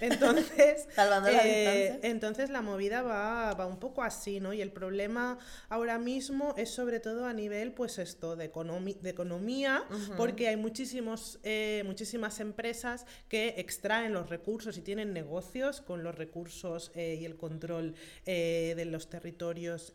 [0.00, 0.86] Entonces,
[1.42, 4.52] eh, entonces la movida va, va, un poco así, ¿no?
[4.52, 9.84] Y el problema ahora mismo es sobre todo a nivel, pues esto, de, de economía,
[10.16, 16.14] porque hay muchísimos, eh, muchísimas empresas que extraen los recursos y tienen negocios con los
[16.14, 17.94] recursos eh, y el control
[18.24, 19.92] de los territorios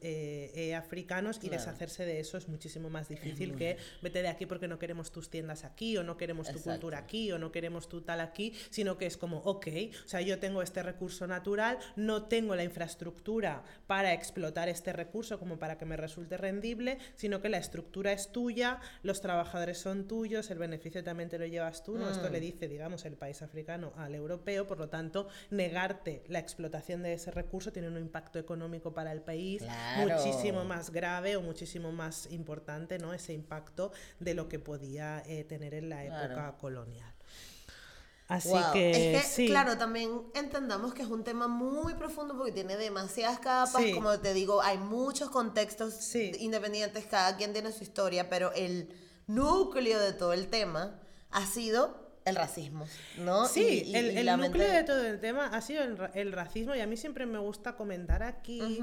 [0.75, 3.77] africanos y deshacerse de eso es muchísimo más difícil que
[4.07, 7.31] vete de aquí porque no queremos tus tiendas aquí, o no queremos tu cultura aquí,
[7.33, 9.67] o no queremos tu tal aquí, sino que es como, ok,
[10.05, 15.39] o sea, yo tengo este recurso natural, no tengo la infraestructura para explotar este recurso
[15.39, 20.07] como para que me resulte rendible, sino que la estructura es tuya, los trabajadores son
[20.07, 22.09] tuyos, el beneficio también te lo llevas tú, ¿no?
[22.09, 22.41] Esto le mm.
[22.41, 27.31] dice, digamos, el país africano al europeo, por lo tanto, negarte la explotación de ese
[27.31, 29.63] recurso tiene un impacto económico para el país
[29.97, 33.13] muchísimo más grave o muchísimo más importante, ¿no?
[33.13, 37.13] Ese impacto de lo que podía eh, tener en la época colonial.
[38.27, 42.75] Así que, es que claro, también entendamos que es un tema muy profundo porque tiene
[42.75, 48.51] demasiadas capas, como te digo, hay muchos contextos independientes, cada quien tiene su historia, pero
[48.53, 48.89] el
[49.27, 50.99] núcleo de todo el tema
[51.31, 52.85] ha sido el racismo,
[53.19, 53.47] ¿no?
[53.47, 57.25] Sí, el, núcleo de todo el tema ha sido el, racismo y a mí siempre
[57.25, 58.79] me gusta comentar aquí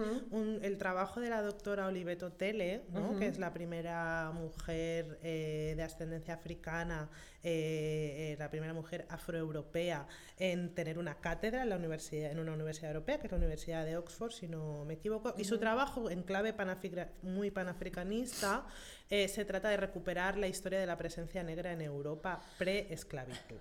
[0.63, 3.19] el trabajo de la doctora Oliveto Tele, ¿no?
[3.19, 7.09] que es la primera mujer eh, de ascendencia africana
[7.43, 10.07] eh, eh, la primera mujer afroeuropea
[10.39, 13.85] en tener una cátedra en, la universidad, en una universidad europea, que es la Universidad
[13.85, 15.35] de Oxford, si no me equivoco.
[15.39, 16.55] Y su trabajo en clave
[17.23, 18.67] muy panafricanista
[19.11, 23.59] eh, se trata de recuperar la historia de la presencia negra en Europa pre-esclavitud.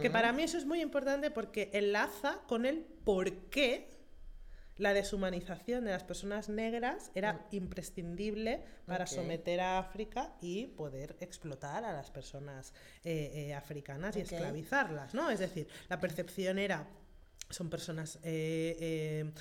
[0.00, 3.90] Que para mí eso es muy importante porque enlaza con el por qué
[4.76, 7.38] la deshumanización de las personas negras era mm.
[7.52, 12.72] imprescindible para someter a África y poder explotar a las personas
[13.04, 15.30] eh, eh, africanas y esclavizarlas, ¿no?
[15.30, 16.86] Es decir, la percepción era,
[17.50, 18.18] son personas...
[18.22, 19.32] Eh,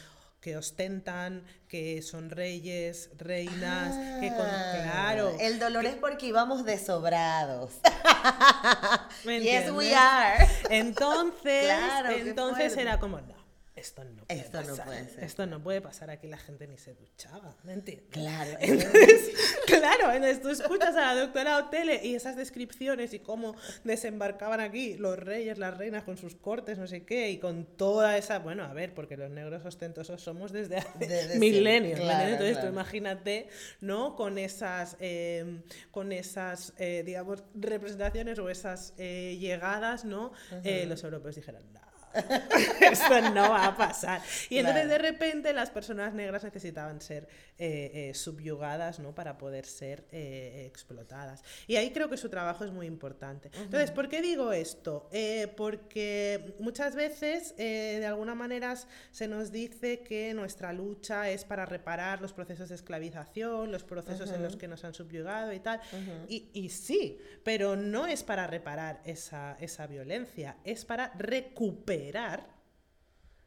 [0.44, 5.38] que ostentan, que son reyes, reinas, que con, ah, claro.
[5.40, 7.72] El dolor es porque íbamos desobrados.
[9.24, 10.46] yes, we are.
[10.70, 11.72] Entonces,
[12.18, 13.43] entonces era como, no,
[13.84, 15.24] esto no puede pasar.
[15.24, 18.08] Esto no puede pasar aquí, la gente ni se duchaba, ¿me entiendes?
[18.12, 18.58] Claro.
[19.68, 24.96] claro, entonces tú escuchas a la doctora Otele y esas descripciones y cómo desembarcaban aquí
[24.96, 28.64] los reyes, las reinas con sus cortes, no sé qué, y con toda esa, bueno,
[28.64, 33.50] a ver, porque los negros ostentosos somos desde hace milenios, Entonces tú imagínate,
[33.82, 34.16] ¿no?
[34.16, 40.32] Con esas, em, con esas, eh, digamos, representaciones o esas eh, llegadas, ¿no?
[40.64, 41.93] Eh, los europeos dijeron, no
[42.82, 44.22] Esto no va a pasar.
[44.50, 49.16] Y entonces de repente las personas negras necesitaban ser eh, eh, subyugadas ¿no?
[49.16, 51.44] para poder ser eh, explotadas.
[51.68, 53.50] Y ahí creo que su trabajo es muy importante.
[53.54, 55.10] Entonces, ¿por qué digo esto?
[55.56, 58.76] porque muchas veces de alguna manera
[59.12, 64.32] se nos dice que nuestra lucha es para reparar los procesos de esclavización, los procesos
[64.32, 65.82] en los que nos han subyugado y tal.
[66.28, 72.03] y, y, sí, pero no es para reparar esa, esa violencia, es para recuperar.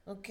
[0.05, 0.31] Ok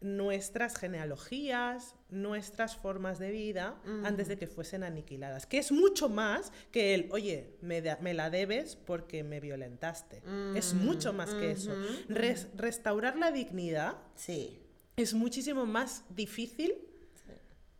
[0.00, 5.46] nuestras genealogías, nuestras formas de vida antes de que fuesen aniquiladas.
[5.46, 10.22] Que es mucho más que el, oye, me, me la debes porque me violentaste.
[10.54, 11.72] Es mucho más que eso.
[12.08, 14.60] restaurar la dignidad sí.
[14.96, 16.87] es muchísimo más difícil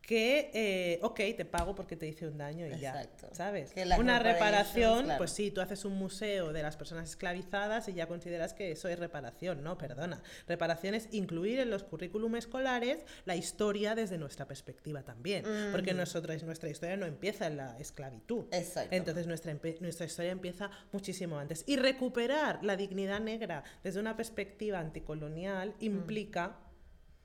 [0.08, 3.74] que, eh, ok, te pago porque te hice un daño y ya, ¿sabes?
[3.98, 8.54] Una reparación, pues sí, tú haces un museo de las personas esclavizadas y ya consideras
[8.54, 10.22] que eso es reparación, no, perdona.
[10.46, 16.42] Reparación es incluir en los currículum escolares la historia desde nuestra perspectiva también, porque nosotros,
[16.42, 18.46] nuestra historia no empieza en la esclavitud.
[18.50, 18.96] Exacto.
[18.96, 21.64] Entonces nuestra, nuestra historia empieza muchísimo antes.
[21.66, 26.56] Y recuperar la dignidad negra desde una perspectiva anticolonial implica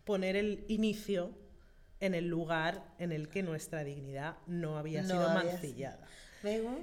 [0.04, 1.43] poner el inicio
[2.04, 6.06] en el lugar en el que nuestra dignidad no había sido mancillada.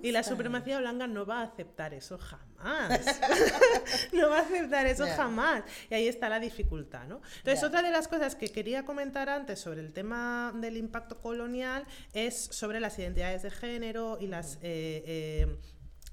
[0.03, 3.21] Y la supremacía blanca no va a aceptar eso jamás.
[4.13, 5.65] no va a aceptar eso jamás.
[5.91, 7.21] Y ahí está la dificultad, ¿no?
[7.39, 11.85] Entonces, otra de las cosas que quería comentar antes sobre el tema del impacto colonial
[12.15, 15.59] es sobre las identidades de género y las eh, eh,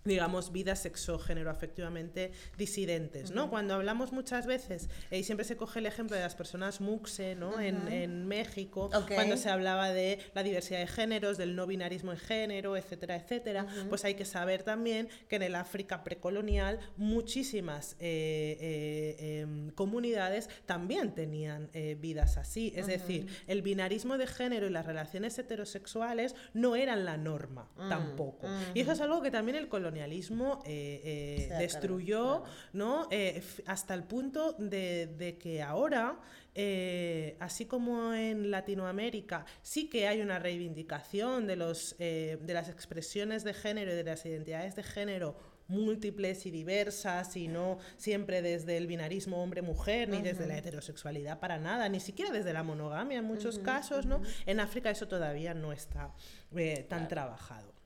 [0.08, 3.49] digamos, vidas sexo-género afectivamente disidentes, ¿no?
[3.49, 7.60] Cuando hablamos muchas veces, y siempre se coge el ejemplo de las personas muxe, ¿no?
[7.60, 12.18] en, en, México, cuando se hablaba de la diversidad de géneros, del no binarismo en
[12.18, 18.58] género, etcétera, etcétera, pues hay que saber también que en el África precolonial muchísimas eh,
[18.60, 24.70] eh, em, comunidades también tenían eh, vidas así, es decir, el binarismo de género y
[24.70, 28.47] las relaciones heterosexuales no eran la norma mm, tampoco.
[28.74, 32.43] Y eso es algo que también el colonialismo colonialismo eh, eh, destruyó,
[32.74, 33.08] ¿no?
[33.12, 36.20] Eh, hasta el punto de, que ahora,
[37.39, 43.54] así como en Latinoamérica, sí que hay una reivindicación de, los, de las expresiones de
[43.54, 48.88] género y de las identidades de género múltiples y diversas y no siempre desde el
[48.88, 53.60] binarismo hombre-mujer ni desde la heterosexualidad para nada, ni siquiera desde la monogamia en muchos
[53.60, 54.22] casos, ¿no?
[54.45, 56.14] En África eso todavía no está
[56.88, 57.77] tan trabajado.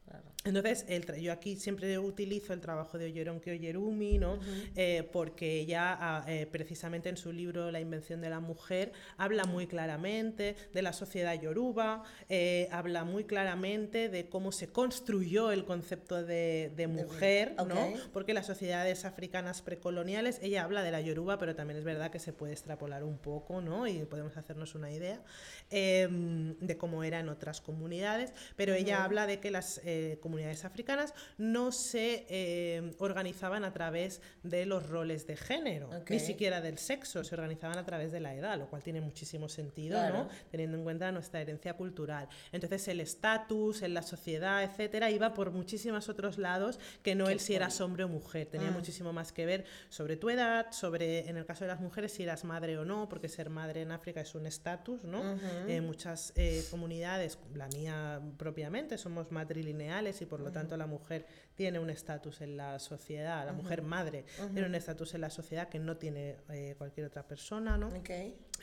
[0.44, 4.40] Entonces, el yo aquí siempre utilizo el trabajo de Oyeronke Oyerumi, ¿no?
[4.76, 9.46] Eh, porque ella, ah, eh, precisamente en su libro La invención de la mujer, habla
[9.46, 15.64] muy claramente de la sociedad yoruba, eh, habla muy claramente de cómo se construyó el
[15.64, 17.94] concepto de, mujer, ¿no?
[18.12, 22.20] Porque las sociedades africanas precoloniales, ella habla de la yoruba, pero también es verdad que
[22.20, 23.86] se puede extrapolar un poco, ¿no?
[23.86, 25.22] Y podemos hacernos una idea
[25.70, 29.80] em, de cómo era en otras comunidades, pero ella habla de que las
[30.20, 30.31] comunidades
[30.64, 36.78] africanas no se eh, organizaban a través de los roles de género, ni siquiera del
[36.78, 40.30] sexo, se organizaban a través de la edad, lo cual tiene muchísimo sentido, ¿no?
[40.50, 42.28] teniendo en cuenta nuestra herencia cultural.
[42.52, 47.40] Entonces el estatus en la sociedad, etcétera, iba por muchísimos otros lados que no el
[47.40, 48.72] si eras hombre o mujer, tenía ah.
[48.72, 52.24] muchísimo más que ver sobre tu edad, sobre, en el caso de las mujeres, si
[52.24, 55.22] eras madre o no, porque ser madre en África es un estatus, ¿no?
[55.68, 61.26] Eh, muchas eh, comunidades, la mía propiamente, somos matrilineales y por lo tanto la mujer
[61.62, 65.70] tiene un estatus en la sociedad, la mujer madre tiene un estatus en la sociedad
[65.70, 67.92] que no tiene eh, cualquier otra persona, ¿no?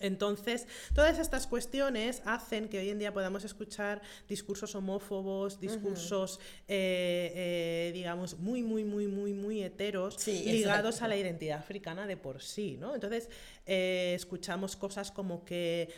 [0.01, 7.33] Entonces, todas estas cuestiones hacen que hoy en día podamos escuchar discursos homófobos, discursos, eh,
[7.35, 12.43] eh, digamos, muy, muy, muy, muy, muy heteros, ligados a la identidad africana de por
[12.43, 12.95] sí, ¿no?
[12.95, 13.29] Entonces,
[13.67, 15.89] eh, escuchamos cosas como que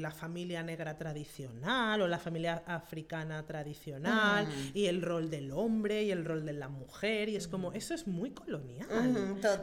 [0.00, 6.10] la familia negra tradicional o la familia africana tradicional y el rol del hombre y
[6.10, 8.88] el rol de la mujer, y es como, eso es muy colonial.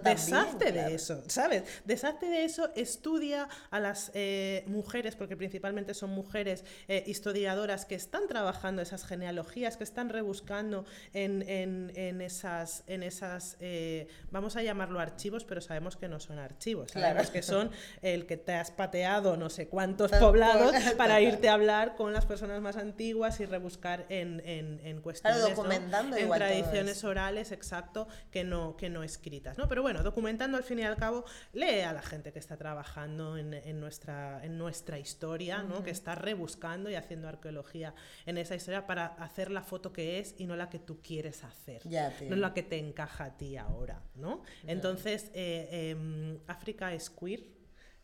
[0.04, 1.64] Deshazte de eso, ¿sabes?
[1.86, 7.96] Deshazte de eso, estudia a las eh, mujeres, porque principalmente son mujeres eh, historiadoras que
[7.96, 14.64] están trabajando esas genealogías, que están rebuscando en, en, esas, en esas eh, vamos a
[14.64, 18.72] llamarlo archivos, pero sabemos que no son archivos, sabemos que son el que te has
[18.72, 23.46] pateado no sé cuántos poblados para irte a hablar con las personas más antiguas y
[23.46, 29.58] rebuscar en, en, cuestiones, documentando en tradiciones orales, exacto, que no, que no escritas.
[29.58, 29.68] ¿no?
[29.68, 33.38] Pero bueno, documentando al fin y al cabo, lee a la gente que está trabajando
[33.38, 35.84] en en, nuestra, en nuestra historia, ¿no?
[35.84, 37.94] Que está rebuscando y haciendo arqueología
[38.26, 41.44] en esa historia para hacer la foto que es y no la que tú quieres
[41.44, 41.82] hacer.
[42.28, 44.44] no la que te encaja a ti ahora, ¿no?
[44.66, 47.59] Entonces, eh, em, África es queer,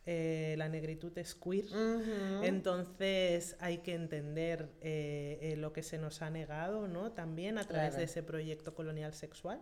[0.08, 1.64] eh, la negritud es queer,
[2.44, 7.10] entonces hay que entender eh, eh, lo que se nos ha negado, ¿no?
[7.10, 9.60] También a través de ese proyecto colonial sexual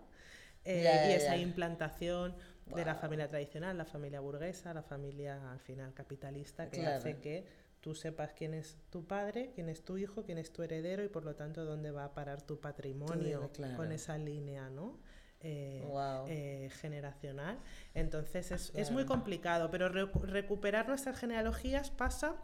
[0.67, 2.35] y esa implantación
[2.67, 7.47] de la familia tradicional, la familia burguesa, la familia al final capitalista, que hace que
[7.81, 11.09] tú sepas quién es tu padre, quién es tu hijo, quién es tu heredero y
[11.09, 14.99] por lo tanto dónde va a parar tu patrimonio con esa línea, ¿no?
[15.47, 15.87] Eh,
[16.29, 17.59] eh, generacional.
[17.93, 22.37] Entonces es, es, muy complicado, pero recuperar nuestras genealogías pasa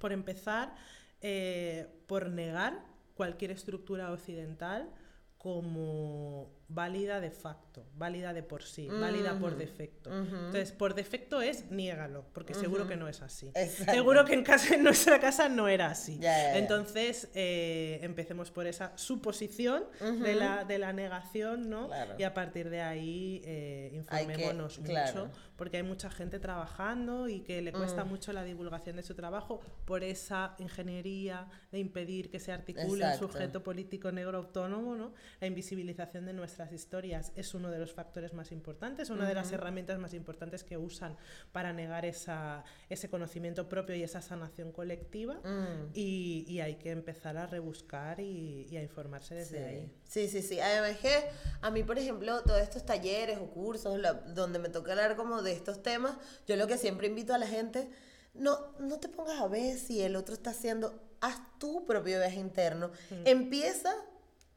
[0.00, 0.74] por empezar
[1.20, 2.84] eh, por negar
[3.14, 4.90] cualquier estructura occidental
[5.38, 10.10] como válida de facto, válida de por sí, válida por defecto.
[10.12, 13.50] Entonces, por defecto es niégalo, porque seguro que no es así.
[13.84, 16.20] Seguro que en, casa, en nuestra casa no era así.
[16.22, 21.90] Entonces, eh, empecemos por esa suposición de, la, de la negación, ¿no?
[22.18, 27.62] Y a partir de ahí eh, informémonos mucho, porque hay mucha gente trabajando y que
[27.62, 28.08] le cuesta mm.
[28.08, 33.18] mucho la divulgación de su trabajo por esa ingeniería de impedir que se articule un
[33.18, 35.12] sujeto político negro autónomo, ¿no?
[35.40, 39.50] La invisibilización de nuestra historias es uno de los factores más importantes, una de las
[39.50, 41.16] herramientas más importantes que usan
[41.50, 45.40] para negar esa, ese conocimiento propio y esa sanación colectiva.
[45.42, 45.90] Mm.
[45.94, 49.92] y, hay que empezar a rebuscar y, a informarse desde ahí.
[50.04, 50.60] Sí, sí, sí.
[50.60, 53.98] Además que a mí, por ejemplo, todos estos talleres o cursos
[54.34, 57.46] donde me toca hablar como de estos temas, yo lo que siempre invito a la
[57.46, 57.88] gente,
[58.34, 62.40] no, no te pongas a ver si el otro está haciendo, haz tu propio viaje
[62.40, 62.90] interno.
[63.24, 63.94] Empieza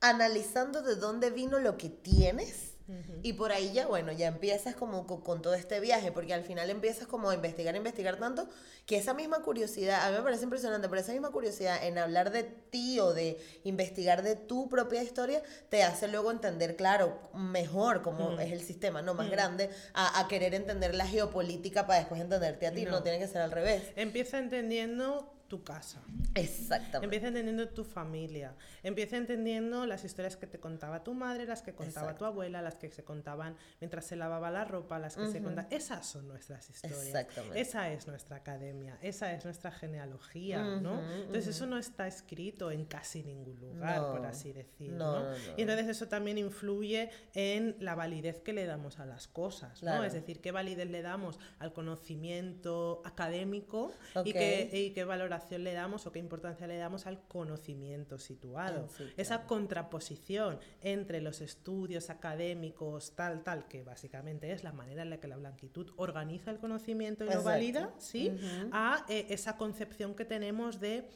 [0.02, 2.76] analizando de dónde vino lo que tienes.
[3.24, 6.70] Y por ahí ya, bueno, ya empiezas como con, todo este viaje, porque al final
[6.70, 8.48] empiezas como a investigar, investigar tanto,
[8.86, 12.30] que esa misma curiosidad, a mí me parece impresionante, pero esa misma curiosidad en hablar
[12.30, 18.04] de ti o de investigar de tu propia historia, te hace luego entender, claro, mejor
[18.04, 22.68] cómo es el sistema, no más grande, a, querer entender la geopolítica para después entenderte
[22.68, 22.92] a ti, no.
[22.92, 23.82] no tiene que ser al revés.
[23.96, 26.02] Empieza entendiendo tu casa.
[26.34, 27.06] Exactamente.
[27.06, 28.56] Empieza entendiendo tu familia.
[28.84, 32.76] Empieza entendiendo las historias que te contaba tu madre, las que contaba tu abuela, las
[32.76, 35.72] que se contaban mientras se lavaba la ropa, las que se contaban.
[35.72, 37.06] Esas son nuestras historias.
[37.06, 37.62] Exactamente.
[37.62, 41.02] Esa es nuestra academia, esa es nuestra genealogía, ¿no?
[41.02, 45.26] Entonces eso no está escrito en casi ningún lugar, por así decirlo.
[45.56, 50.04] y entonces eso también influye en la validez que le damos a las cosas, ¿no?
[50.04, 53.94] Es decir, qué validez le damos al conocimiento académico
[54.26, 58.88] y, qué, y qué valoración le damos o qué importancia le damos al conocimiento situado.
[59.18, 65.20] Esa contraposición entre los estudios académicos, tal, tal, que básicamente es la manera en la
[65.20, 68.32] que la blanquitud organiza el conocimiento y lo valida, ¿sí?
[68.72, 71.10] A eh, esa concepción que tenemos de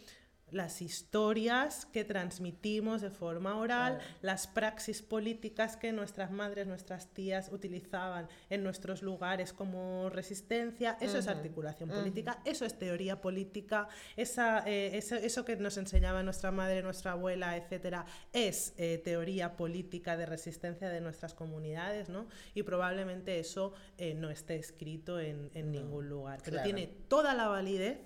[0.51, 7.49] las historias que transmitimos de forma oral, las praxis políticas que nuestras madres, nuestras tías
[7.51, 14.63] utilizaban en nuestros lugares como resistencia, eso es articulación política, eso es teoría política, esa,
[14.65, 20.25] eh, eso, que nos enseñaba nuestra madre, nuestra abuela, etcétera, es eh, teoría política de
[20.25, 22.27] resistencia de nuestras comunidades, ¿no?
[22.53, 27.99] Y probablemente eso eh, no esté escrito en, ningún lugar, pero tiene toda la validez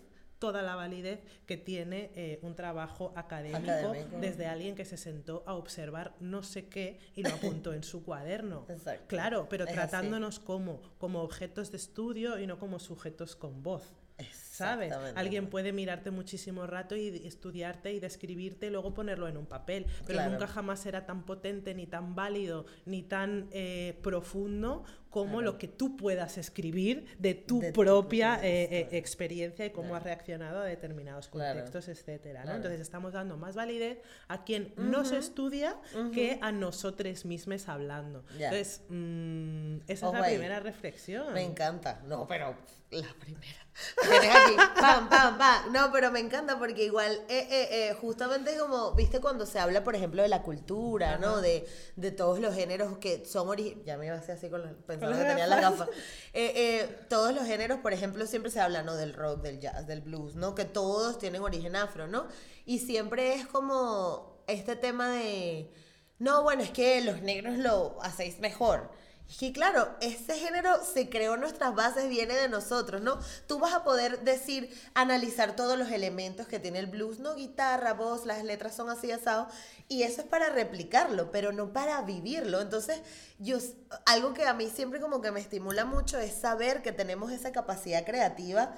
[0.44, 5.54] toda la validez que tiene eh, un trabajo académico, desde alguien que se sentó a
[5.54, 8.68] observar no sé qué y lo apuntó en su cuaderno.
[9.08, 13.94] Claro, pero tratándonos como, como objetos de estudio y no como sujetos con voz.
[14.32, 14.94] ¿Sabes?
[15.16, 19.86] Alguien puede mirarte muchísimo rato y estudiarte y describirte y luego ponerlo en un papel,
[20.06, 24.84] pero nunca jamás será tan potente, ni tan válido, ni tan eh, profundo
[25.14, 30.02] como lo que tú puedas escribir de tu propia eh, eh, experiencia y cómo has
[30.02, 32.42] reaccionado a determinados contextos, etcétera.
[32.48, 35.78] Entonces estamos dando más validez a quien nos estudia
[36.16, 38.26] que a nosotros mismos hablando.
[38.32, 41.32] Entonces, mm, esa es la primera reflexión.
[41.32, 42.02] Me encanta.
[42.08, 42.56] No, pero
[42.90, 43.68] la primera.
[44.02, 45.72] Aquí, pam, pam, pam.
[45.72, 50.22] No, pero me encanta porque igual, eh, justamente como, viste, cuando se habla, por ejemplo,
[50.22, 51.42] de la cultura, ¿no?
[51.42, 53.86] De, de todos los géneros que son originales.
[53.86, 55.88] Ya me iba a hacer así con los tenía la gafa.
[56.34, 58.96] Eh, eh, todos los géneros, por ejemplo, siempre se habla, ¿no?
[58.96, 60.56] Del rock, del jazz, del blues, ¿no?
[60.56, 62.28] Que todos tienen origen afro, ¿no?
[62.66, 65.72] Y siempre es como este tema de,
[66.20, 68.92] no, bueno, es que los negros lo hacéis mejor.
[69.40, 73.20] Y claro, ese género se creó en nuestras bases, viene de nosotros, ¿no?
[73.48, 77.36] Tú vas a poder decir, analizar todos los elementos que tiene el blues, ¿no?
[77.36, 79.52] Guitarra, voz, las letras son así asados,
[79.88, 82.62] y eso es para replicarlo, pero no para vivirlo.
[82.62, 83.02] Entonces,
[83.40, 83.58] yo,
[84.06, 87.52] algo que a mí siempre como que me estimula mucho es saber que tenemos esa
[87.52, 88.74] capacidad creativa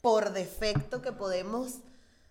[0.00, 1.80] por defecto que podemos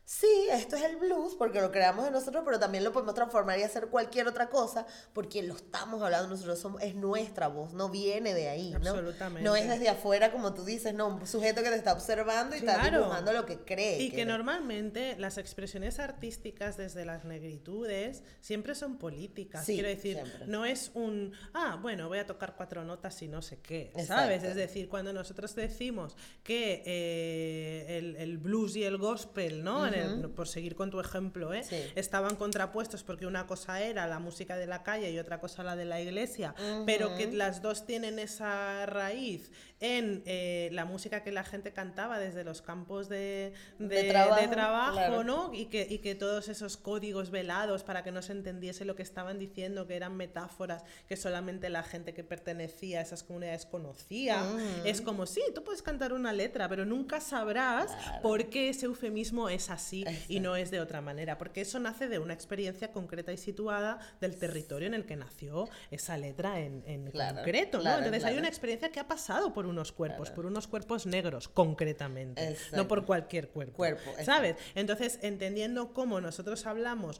[0.09, 3.59] sí, esto es el blues porque lo creamos de nosotros, pero también lo podemos transformar
[3.59, 7.89] y hacer cualquier otra cosa porque lo estamos hablando nosotros, somos, es nuestra voz, no
[7.89, 8.91] viene de ahí, ¿no?
[8.91, 9.41] Absolutamente.
[9.43, 12.59] No es desde afuera, como tú dices, no, un sujeto que te está observando y
[12.59, 12.99] está Claro.
[12.99, 14.01] dibujando lo que cree.
[14.01, 19.65] Y que normalmente las expresiones artísticas desde las negritudes siempre son políticas.
[19.65, 20.47] Sí, Quiero decir, siempre.
[20.47, 24.05] no es un, ah, bueno, voy a tocar cuatro notas y no sé qué, Exacto.
[24.07, 24.43] ¿sabes?
[24.43, 29.96] Es decir, cuando nosotros decimos que eh, el, el blues y el gospel, ¿no?
[29.97, 31.63] El- por seguir con tu ejemplo, ¿eh?
[31.63, 31.81] Sí.
[31.95, 35.75] estaban contrapuestos porque una cosa era la música de la calle y otra cosa la
[35.75, 36.53] de la iglesia,
[36.85, 42.17] pero que las dos tienen esa raíz en eh, la música que la gente cantaba
[42.17, 45.23] desde los campos de, de- De de trabajo, trabajo, claro.
[45.23, 45.53] ¿no?
[45.53, 49.03] Y que, y que todos esos códigos velados para que no se entendiese lo que
[49.03, 54.43] estaban diciendo, que eran metáforas que solamente la gente que pertenecía a esas comunidades conocía.
[54.83, 59.47] Es como, sí, tú puedes cantar una letra, pero nunca sabrás por qué ese eufemismo
[59.49, 63.31] es así y no es de otra manera, porque eso nace de una experiencia concreta
[63.31, 67.83] y situada del territorio en el que nació esa letra en, en Claro, concreto, ¿no?
[67.83, 71.47] claro, Entonces hay una experiencia que ha pasado por unos cuerpos, por unos cuerpos negros,
[71.47, 73.85] concretamente, no por cualquier cuerpo.
[74.23, 74.55] ¿sabes?
[74.75, 77.19] Entonces, entendiendo cómo nosotros hablamos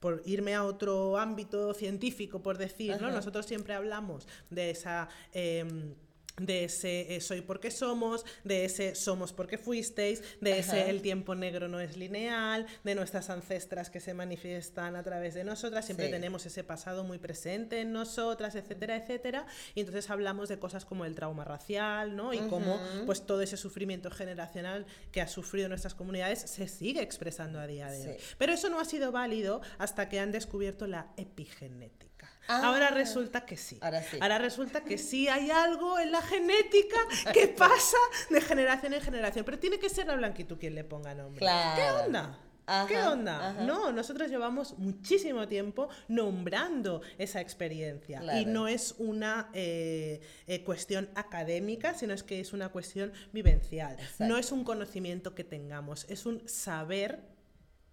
[0.00, 3.10] por irme a otro ámbito científico, por decir, ¿no?
[3.10, 5.08] Nosotros siempre hablamos de esa...
[5.32, 5.94] em,
[6.40, 11.34] de ese eh, soy porque somos, de ese somos porque fuisteis, de ese el tiempo
[11.34, 16.06] negro no es lineal, de nuestras ancestras que se manifiestan a través de nosotras, siempre
[16.06, 16.12] Sí.
[16.12, 19.46] tenemos ese pasado muy presente en nosotras, etcétera, etcétera.
[19.74, 22.32] Y entonces hablamos de cosas como el trauma racial, ¿no?
[22.32, 27.58] Y cómo pues todo ese sufrimiento generacional que ha sufrido nuestras comunidades se sigue expresando
[27.58, 28.08] a día de Sí.
[28.08, 28.16] hoy.
[28.38, 32.17] Pero eso no ha sido válido hasta que han descubierto la epigenética.
[32.48, 32.66] Ah.
[32.66, 33.78] Ahora resulta que sí.
[33.80, 34.18] Ahora sí.
[34.20, 36.98] Ahora resulta que sí hay algo en la genética
[37.32, 37.98] que pasa
[38.30, 39.44] de generación en generación.
[39.44, 41.38] Pero tiene que ser la blanquitud quien le ponga nombre.
[41.38, 41.76] Claro.
[41.76, 42.38] ¿Qué onda?
[42.86, 43.50] ¿Qué onda?
[43.50, 43.62] ajá.
[43.64, 48.22] No, nosotros llevamos muchísimo tiempo nombrando esa experiencia.
[48.38, 53.94] Y no es una eh, eh, cuestión académica, sino es que es una cuestión vivencial.
[53.94, 54.24] Exacto.
[54.24, 57.20] No es un conocimiento que tengamos, es un saber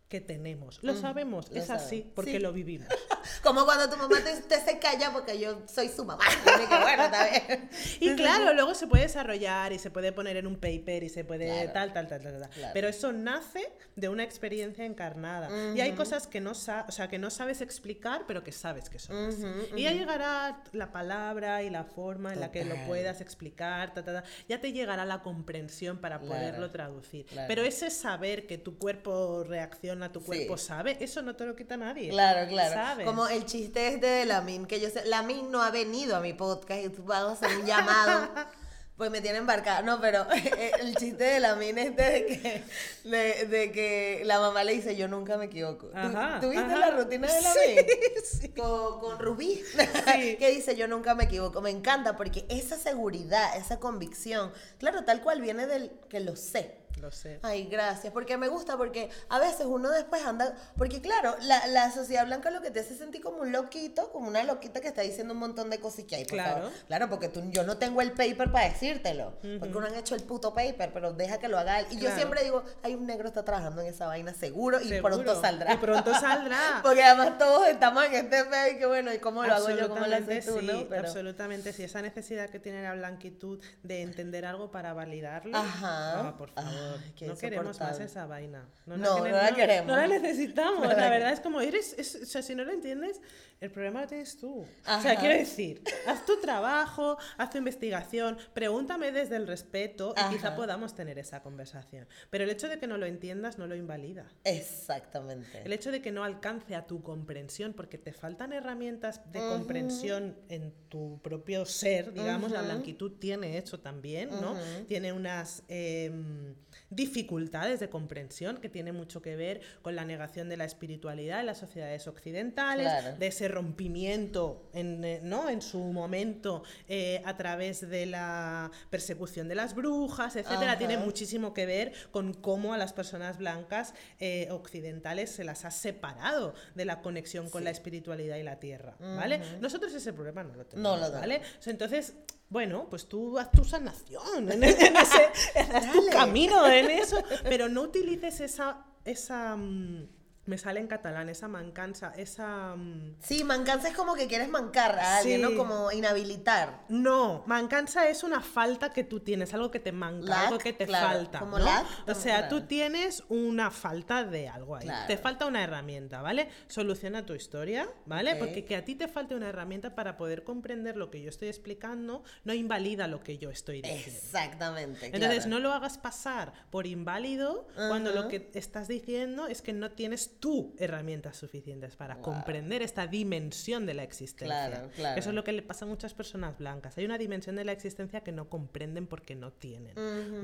[0.10, 0.80] que tenemos.
[0.84, 2.12] Lo sabemos, lo es así, sabemos.
[2.16, 2.40] porque Sí.
[2.40, 2.88] lo vivimos.
[3.44, 6.24] Como cuando tu mamá te, te se calla porque yo soy su mamá.
[6.46, 7.04] Y que bueno.
[8.00, 11.24] Y claro, luego se puede desarrollar y se puede poner en un paper y se
[11.24, 11.72] puede Claro.
[11.74, 12.50] tal, tal, tal, tal, tal.
[12.52, 12.72] Claro.
[12.74, 15.50] Pero eso nace de una experiencia encarnada.
[15.76, 18.90] Y hay cosas que no, sa- o sea, que no sabes explicar, pero que sabes
[18.92, 19.44] que son así.
[19.76, 22.88] Y ya llegará la palabra y la forma en la que lo Total.
[22.88, 24.24] puedas explicar, ta, ta, ta.
[24.48, 26.36] ya te llegará la comprensión para Claro.
[26.36, 27.26] poderlo traducir.
[27.48, 30.26] Pero ese saber que tu cuerpo reacciona, tu Sí.
[30.26, 32.10] cuerpo sabe, eso no te lo quita nadie.
[32.10, 32.74] Claro, claro.
[32.74, 33.06] ¿Sabes?
[33.06, 36.34] Como el chiste este de Lamin, que yo sé, Lamin no ha venido a mi
[36.34, 38.30] podcast y tú vas a hacer un llamado.
[38.98, 39.82] Pues me tiene embarcada.
[39.82, 40.26] No, pero
[40.80, 42.64] el chiste de Lamin este de que,
[43.10, 45.88] de, de que la mamá le dice, yo nunca me equivoco.
[45.88, 46.78] ¿Tú- Ajá, ¿Tú, viste ajá.
[46.78, 48.56] la rutina de Lamin?
[48.56, 49.62] Con, con Rubí.
[49.76, 50.38] Sí.
[50.38, 51.60] que dice, yo nunca me equivoco.
[51.60, 56.78] Me encanta porque esa seguridad, esa convicción, claro, tal cual viene del que lo sé.
[57.02, 57.40] Lo sé.
[57.44, 61.92] Ay, gracias, porque me gusta, porque a veces uno después anda, porque claro, la, la
[61.92, 65.02] sociedad blanca lo que te hace sentir como un loquito, como una loquita que está
[65.02, 66.56] diciendo un montón de cosas que hay, por Claro.
[66.56, 66.72] favor.
[66.88, 70.24] Claro, porque tú, yo no tengo el paper para decírtelo, porque uno han hecho el
[70.24, 71.88] puto paper, pero deja que lo haga él.
[71.92, 75.16] Y yo siempre digo, hay un negro está trabajando en esa vaina seguro y Seguro.
[75.16, 75.74] pronto saldrá.
[75.74, 76.80] Y pronto saldrá.
[76.84, 79.90] porque además todos estamos en este y que bueno, ¿y cómo lo hago yo?
[79.90, 80.60] ¿Cómo lo haces tú?
[80.60, 80.86] sí, no?
[80.88, 81.84] Pero- absolutamente sí.
[81.84, 85.58] Esa necesidad que tiene la blanquitud de entender algo para validarlo.
[85.58, 86.20] Ajá.
[86.30, 86.85] Ah, por favor.
[86.94, 88.68] Ay, no queremos más esa vaina.
[88.86, 89.88] No, no la queremos.
[89.88, 90.88] No la necesitamos.
[90.88, 91.94] La verdad es como eres.
[91.98, 93.22] es- o sea, si no lo entiendes,
[93.62, 94.60] el problema lo tienes tú.
[94.62, 100.36] O sea, quiero decir, haz tu trabajo, haz tu investigación, pregúntame desde el respeto y
[100.36, 102.08] quizá podamos tener esa conversación.
[102.30, 104.26] Pero el hecho de que no lo entiendas no lo invalida.
[104.44, 105.62] Exactamente.
[105.64, 110.36] El hecho de que no alcance a tu comprensión, porque te faltan herramientas de comprensión
[110.50, 114.56] en tu propio ser, digamos, la blanquitud tiene eso también, ¿no?
[114.88, 116.56] Tiene unas em,
[116.90, 121.48] dificultades de comprensión que tiene mucho que ver con la negación de la espiritualidad en
[121.48, 123.18] las sociedades occidentales, Claro.
[123.18, 125.50] de ese rompimiento en, eh, ¿no?
[125.50, 130.78] en su momento eh, a través de la persecución de las brujas, etcétera, Ajá.
[130.78, 135.72] tiene muchísimo que ver con cómo a las personas blancas eh, occidentales se las ha
[135.72, 139.42] separado de la conexión con la espiritualidad y la tierra, ¿vale?
[139.60, 141.42] Nosotros ese problema no lo tenemos, No lo ¿vale?
[141.60, 142.14] O sea, entonces,
[142.50, 145.30] bueno, pues tú haz tu sanación en, en ese,
[145.74, 150.08] haz tu camino en eso, pero no utilices esa, esa, mm,
[150.46, 152.76] me sale en catalán, esa mancanza, esa...
[152.76, 155.48] mm, Sí, mancanza es como que quieres mancar a alguien, Sí.
[155.48, 155.58] ¿no?
[155.58, 156.84] Como inhabilitar.
[156.90, 160.74] No, mancanza es una falta que tú tienes, algo que te manca, Lack, algo que
[160.74, 161.40] te claro, falta.
[161.40, 161.66] como ¿no?
[161.66, 164.86] lack, o sea, tú tienes una falta de algo ahí.
[164.86, 165.08] Claro.
[165.08, 166.50] Te falta una herramienta, ¿vale?
[166.68, 168.36] Soluciona tu historia, ¿vale?
[168.36, 171.48] Porque que a ti te falte una herramienta para poder comprender lo que yo estoy
[171.48, 174.20] explicando no invalida lo que yo estoy diciendo.
[174.24, 175.10] Exactamente.
[175.12, 179.92] Entonces, no lo hagas pasar por inválido cuando lo que estás diciendo es que no
[179.92, 184.70] tienes tú herramientas suficientes para comprender esta dimensión de la existencia.
[184.70, 185.20] Claro, claro.
[185.20, 186.98] Eso es lo que le pasa a muchas personas blancas.
[186.98, 189.96] Hay una dimensión de la existencia que no comprenden porque no tienen,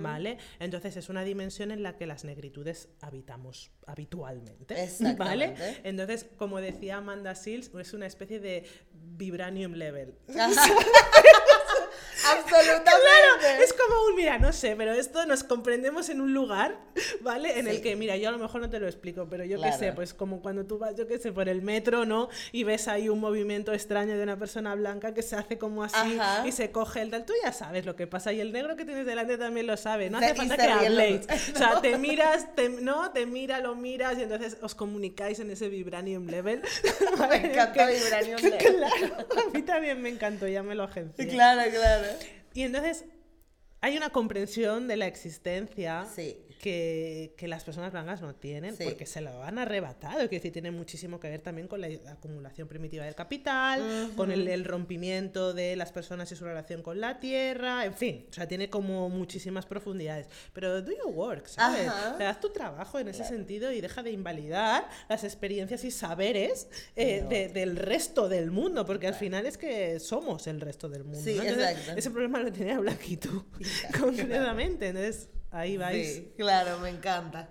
[0.02, 0.38] ¿vale?
[0.60, 4.76] Entonces, es una dimensión en la que las negritudes habitamos habitualmente,
[5.18, 5.56] ¿vale?
[5.84, 10.16] Entonces, como decía Amanda Seals, es una especie de vibranium level.
[12.32, 13.64] Absolutamente.
[13.64, 16.78] Es como un, mira, no sé, pero esto nos comprendemos en un lugar,
[17.22, 17.58] ¿vale?
[17.60, 17.82] En el Sí.
[17.82, 19.78] que, mira, yo a lo mejor no te lo explico, pero yo qué Claro.
[19.80, 22.30] sé, pues como cuando tú vas, yo qué sé, por el metro, ¿no?
[22.52, 26.18] Y ves ahí un movimiento extraño de una persona blanca que se hace como así
[26.20, 26.47] Ajá.
[26.47, 27.26] y se coge el tal.
[27.26, 30.10] Tú ya sabes lo que pasa y el negro que tienes delante también lo sabe.
[30.10, 31.22] No hace falta que el habléis.
[31.24, 31.36] otro.
[31.36, 33.12] O sea, te miras, te, ¿no?
[33.12, 36.62] Te mira, lo miras y entonces os comunicáis en ese vibranium level.
[37.30, 38.60] Me encanta Vibranium Level.
[38.60, 41.28] Claro, a mí también me encantó, ya me lo agencié.
[41.28, 41.91] Claro, claro.
[42.54, 43.06] Y entonces
[43.82, 46.38] hay una comprensión de la existencia Sí.
[46.62, 48.84] Que, que las personas blancas no tienen Sí.
[48.86, 50.18] porque se lo han arrebatado.
[50.20, 54.47] Quiero decir, tiene muchísimo que ver también con la acumulación primitiva del capital, con el,
[54.47, 58.47] el rompimiento de las personas y su relación con la tierra, en fin, o sea,
[58.47, 60.28] tiene como muchísimas profundidades.
[60.53, 61.88] Pero do your work, ¿sabes?
[61.88, 62.14] Ajá.
[62.14, 65.91] O sea, haz tu trabajo en ese sentido y deja de invalidar las experiencias y
[65.91, 70.89] saberes eh, de- del resto del mundo, porque al final es que somos el resto
[70.89, 71.20] del mundo.
[71.24, 71.43] Sí, ¿no?
[71.43, 73.47] Entonces, ese problema lo tenía Blanquito
[73.99, 74.89] completamente.
[74.89, 76.16] Entonces, ahí vais.
[76.16, 77.49] Sí, claro, me encanta.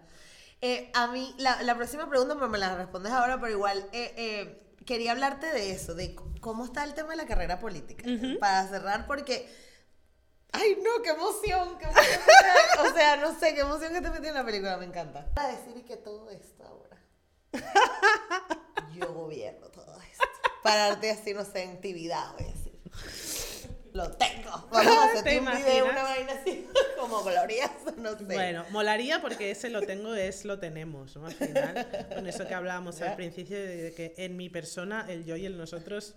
[0.62, 4.74] Eh, a mí, la, la próxima pregunta, me la respondes ahora, pero igual, eh, eh,
[4.84, 8.04] quería hablarte de eso, de cómo está el tema de la carrera política.
[8.38, 9.48] Para cerrar, porque.
[10.52, 11.02] ¡Ay, no!
[11.02, 11.78] ¡Qué emoción!
[11.78, 12.20] ¡Qué emoción!
[12.86, 15.32] o sea, no sé, qué emoción que te metí en la película, me encanta.
[15.32, 16.98] Para decir que todo esto ahora.
[18.94, 20.24] Yo gobierno todo esto.
[20.62, 22.59] Pararte así, no sé, en actividad, voy a decir.
[23.92, 24.50] Lo tengo.
[24.70, 26.04] Vamos a hacer ¿Te un video, una imaginas?
[26.04, 26.68] vaina así,
[26.98, 28.24] como glorioso, no sé.
[28.24, 31.26] Bueno, molaría porque ese lo tengo es lo tenemos, ¿no?
[31.26, 35.36] Al final, con eso que hablábamos al principio de que en mi persona el yo
[35.36, 36.14] y el nosotros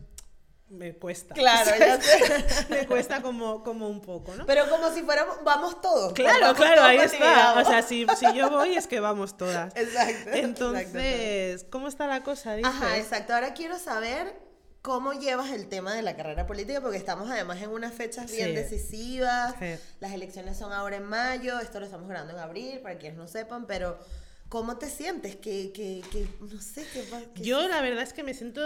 [0.70, 1.36] me cuesta.
[1.36, 2.66] Claro, ya sé.
[2.70, 4.46] me cuesta como, como un poco, ¿no?
[4.46, 6.14] Pero como si fuéramos, vamos todos.
[6.14, 7.60] Claro, vamos claro, todos ahí está.
[7.60, 9.76] O sea, si, si yo voy es que vamos todas.
[9.76, 10.32] Exacto.
[10.34, 12.56] Entonces, ¿cómo está la cosa?
[12.56, 12.72] Dices?
[12.74, 13.34] Ajá, exacto.
[13.34, 14.34] Ahora quiero saber
[14.84, 18.50] cómo llevas el tema de la carrera política, porque estamos además en unas fechas bien
[18.50, 18.56] Sí.
[18.56, 19.56] decisivas.
[19.58, 19.76] Sí.
[20.02, 23.26] Las elecciones son ahora en mayo, esto lo estamos grabando en abril, para quienes no
[23.28, 23.98] sepan, pero
[24.50, 25.38] ¿cómo te sientes?
[25.38, 28.62] Que, que, que no sé, qué qué Yo la verdad es que me siento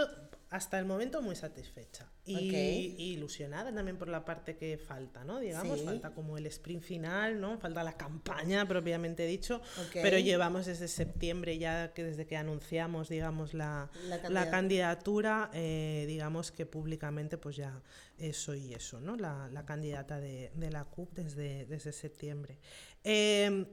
[0.50, 5.38] hasta el momento muy satisfecha y, ilusionada también por la parte que falta, ¿no?
[5.40, 5.84] Digamos, Sí.
[5.84, 7.58] falta como el sprint final, ¿no?
[7.58, 9.60] Falta la campaña propiamente dicho,
[9.92, 14.50] pero llevamos desde septiembre ya que desde que anunciamos, digamos, la, La la candidatura.
[14.50, 17.82] candidatura, eh, digamos que públicamente pues ya
[18.18, 19.16] eh, soy eso, ¿no?
[19.16, 22.58] La, la candidata de, de la CUP desde, desde septiembre.
[23.04, 23.66] Eh,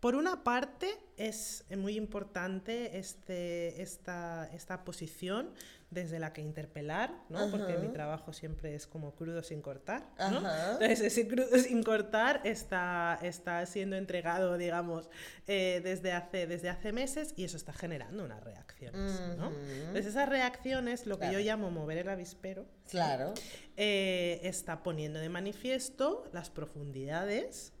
[0.00, 5.50] por una parte, es muy importante este, esta, esta posición
[5.88, 7.48] desde la que interpelar, ¿no?
[7.50, 7.80] Porque Ajá.
[7.82, 10.38] mi trabajo siempre es como crudo sin cortar, ¿no?
[10.38, 10.72] Ajá.
[10.72, 15.08] Entonces, ese crudo sin cortar está, está siendo entregado, digamos,
[15.46, 19.48] eh, desde, hace, desde hace meses y eso está generando unas reacciones, ¿no?
[19.48, 19.56] Ujú.
[19.58, 21.38] Entonces, esas reacciones, lo que Claro.
[21.38, 23.32] yo llamo mover el avispero, Claro.
[23.76, 27.72] eh, está poniendo de manifiesto las profundidades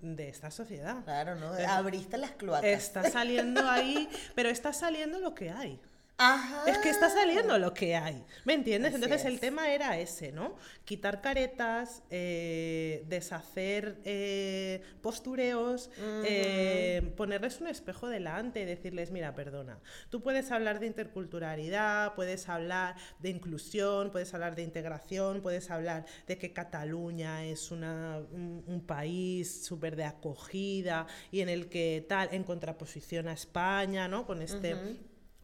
[0.00, 1.04] de esta sociedad.
[1.04, 1.52] Claro, ¿no?
[1.68, 2.64] Abriste las cloacas.
[2.68, 5.80] Está saliendo ahí, pero está saliendo lo que hay.
[6.16, 6.70] Ajá.
[6.70, 8.94] Es que está saliendo lo que hay, ¿me entiendes?
[8.94, 9.32] Así Entonces es.
[9.32, 10.56] el tema era ese, ¿no?
[10.84, 15.90] Quitar caretas, eh, deshacer eh, postureos,
[16.24, 22.48] eh, ponerles un espejo delante y decirles, mira, perdona, tú puedes hablar de interculturalidad, puedes
[22.48, 28.62] hablar de inclusión, puedes hablar de integración, puedes hablar de que Cataluña es una, un,
[28.68, 34.26] un país súper de acogida y en el que tal, en contraposición a España, ¿no?
[34.26, 34.76] Con este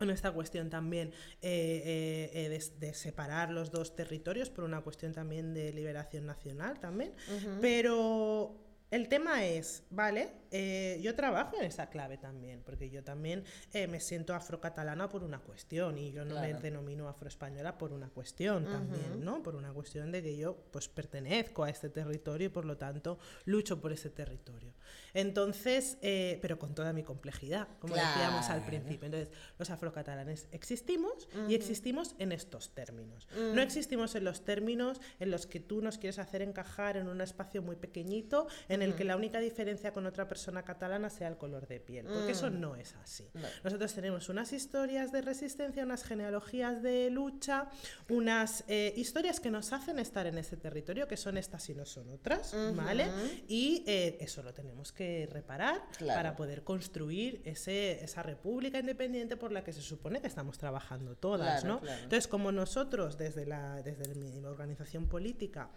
[0.05, 4.81] en esta cuestión también eh, eh, eh, de, de separar los dos territorios por una
[4.81, 7.13] cuestión también de liberación nacional también
[7.61, 10.33] pero el tema es, ¿vale?
[10.51, 15.23] Eh, yo trabajo en esa clave también, porque yo también eh, me siento afrocatalana por
[15.23, 19.43] una cuestión y yo no me denomino afroespañola por una cuestión también, ¿no?
[19.43, 23.19] Por una cuestión de que yo pues pertenezco a este territorio y por lo tanto
[23.45, 24.73] lucho por ese territorio.
[25.15, 29.07] Entonces, eh, pero con toda mi complejidad, como decíamos al principio.
[29.07, 33.29] Entonces, los afrocatalanes existimos y existimos en estos términos.
[33.55, 37.21] No existimos en los términos en los que tú nos quieres hacer encajar en un
[37.21, 41.37] espacio muy pequeñito, en el que la única diferencia con otra persona catalana sea el
[41.37, 43.31] color de piel, porque eso no es así.
[43.65, 47.69] Nosotros tenemos unas historias de resistencia, unas genealogías de lucha,
[48.09, 51.87] unas eh, historias que nos hacen estar en ese territorio, que son estas y no
[51.87, 53.09] son otras, ¿vale?
[53.49, 59.53] Y eh, eso lo tenemos que reparar para poder construir ese, esa república independiente por
[59.53, 61.81] la que se supone que estamos trabajando todas, ¿no?
[62.03, 65.71] Entonces, como nosotros desde, la, desde mi organización política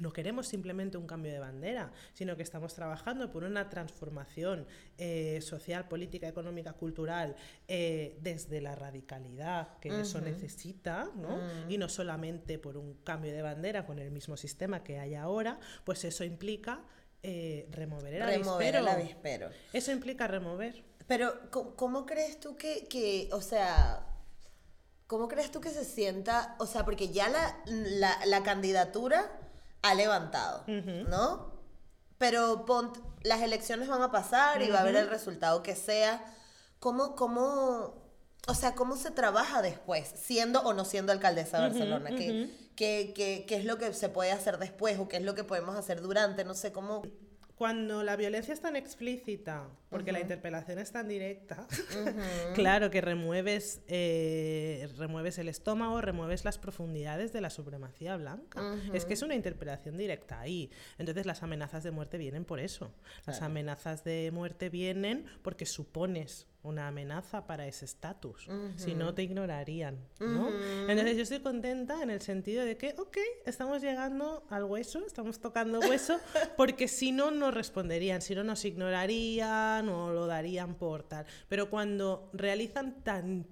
[0.00, 4.66] no queremos simplemente un cambio de bandera, sino que estamos trabajando por una transformación
[4.98, 7.36] eh, social, política, económica, cultural
[7.68, 11.38] eh, desde la radicalidad que eso necesita, ¿no?
[11.68, 15.58] y no solamente por un cambio de bandera con el mismo sistema que hay ahora,
[15.84, 16.82] pues eso implica
[17.22, 19.50] eh, remover el remover avispero.
[19.72, 20.82] Eso implica remover.
[21.06, 24.06] Pero, ¿cómo, crees tú que, o sea,
[25.06, 29.30] cómo crees tú que se sienta, o sea, porque ya la, candidatura
[29.82, 31.52] ha levantado, ¿no?
[32.18, 32.64] Pero
[33.24, 36.24] las elecciones van a pasar y va a haber el resultado que sea.
[36.78, 37.94] ¿Cómo, cómo,
[38.46, 42.10] o sea, cómo se trabaja después, siendo o no siendo alcaldesa de Barcelona?
[42.76, 46.00] qué, es lo que se puede hacer después o qué es lo que podemos hacer
[46.00, 47.02] durante, no sé cómo...
[47.62, 51.68] Cuando la violencia es tan explícita, porque la interpelación es tan directa,
[52.56, 58.74] claro que remueves, eh, remueves el estómago, remueves las profundidades de la supremacía blanca.
[58.92, 60.72] Es que es una interpelación directa ahí.
[60.98, 62.92] Entonces las amenazas de muerte vienen por eso.
[63.26, 68.48] Las amenazas de muerte vienen porque supones una amenaza para ese estatus.
[68.76, 69.98] Si no, te ignorarían.
[70.20, 70.48] ¿no?
[70.88, 75.40] Entonces yo estoy contenta en el sentido de que, ok, estamos llegando al hueso, estamos
[75.40, 76.18] tocando hueso,
[76.56, 81.26] porque si no, no responderían, si no, nos ignorarían o lo darían por tal.
[81.48, 83.46] Pero cuando realizan tan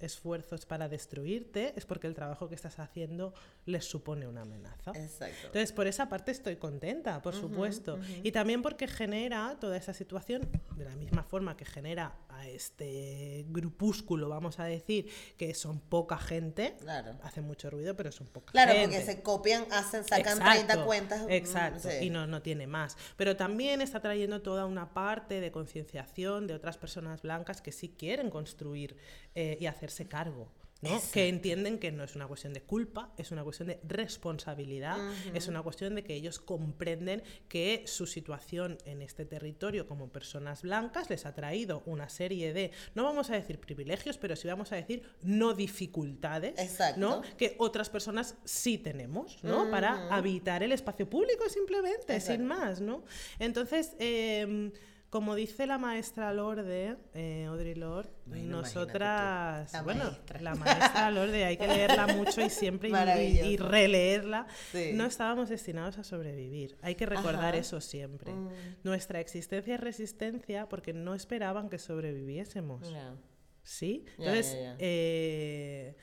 [0.00, 3.32] esfuerzos para destruirte, es porque el trabajo que estás haciendo
[3.66, 4.92] les supone una amenaza.
[4.94, 5.46] Exacto.
[5.46, 7.98] Entonces, por esa parte estoy contenta, por supuesto.
[8.22, 13.44] Y también porque genera toda esa situación, de la misma forma que genera a este
[13.48, 17.16] grupúsculo, vamos a decir, que son poca gente, claro.
[17.22, 18.72] hacen mucho ruido, pero son poca gente.
[18.72, 21.24] Claro, porque se copian, hacen, sacan 30 cuentas.
[21.28, 22.96] Exacto, y no, no tiene más.
[23.16, 27.94] Pero también está trayendo toda una parte de concienciación de otras personas blancas que sí
[27.96, 28.96] quieren construir
[29.34, 30.48] eh, y hacerse cargo.
[30.82, 31.00] ¿No?
[31.12, 34.98] que entienden que no es una cuestión de culpa, es una cuestión de responsabilidad,
[35.32, 40.62] es una cuestión de que ellos comprenden que su situación en este territorio como personas
[40.62, 44.72] blancas les ha traído una serie de, no vamos a decir privilegios, pero sí vamos
[44.72, 46.54] a decir no dificultades,
[46.96, 47.22] ¿no?
[47.36, 49.70] que otras personas sí tenemos, ¿no?
[49.70, 53.04] Para habitar el espacio público simplemente, sin más, ¿no?
[53.38, 54.72] Entonces, eh,
[55.12, 60.04] como dice la maestra Lorde, eh, Audrey Lorde, nosotras, bueno,
[60.40, 64.46] la maestra Lorde, hay que leerla mucho y siempre y, releerla,
[64.94, 66.78] no estábamos destinados a sobrevivir.
[66.80, 68.32] Hay que recordar eso siempre.
[68.32, 68.48] Mm.
[68.84, 72.80] Nuestra existencia es resistencia porque no esperaban que sobreviviésemos.
[73.62, 74.06] ¿Sí?
[74.16, 75.94] Entonces, eh,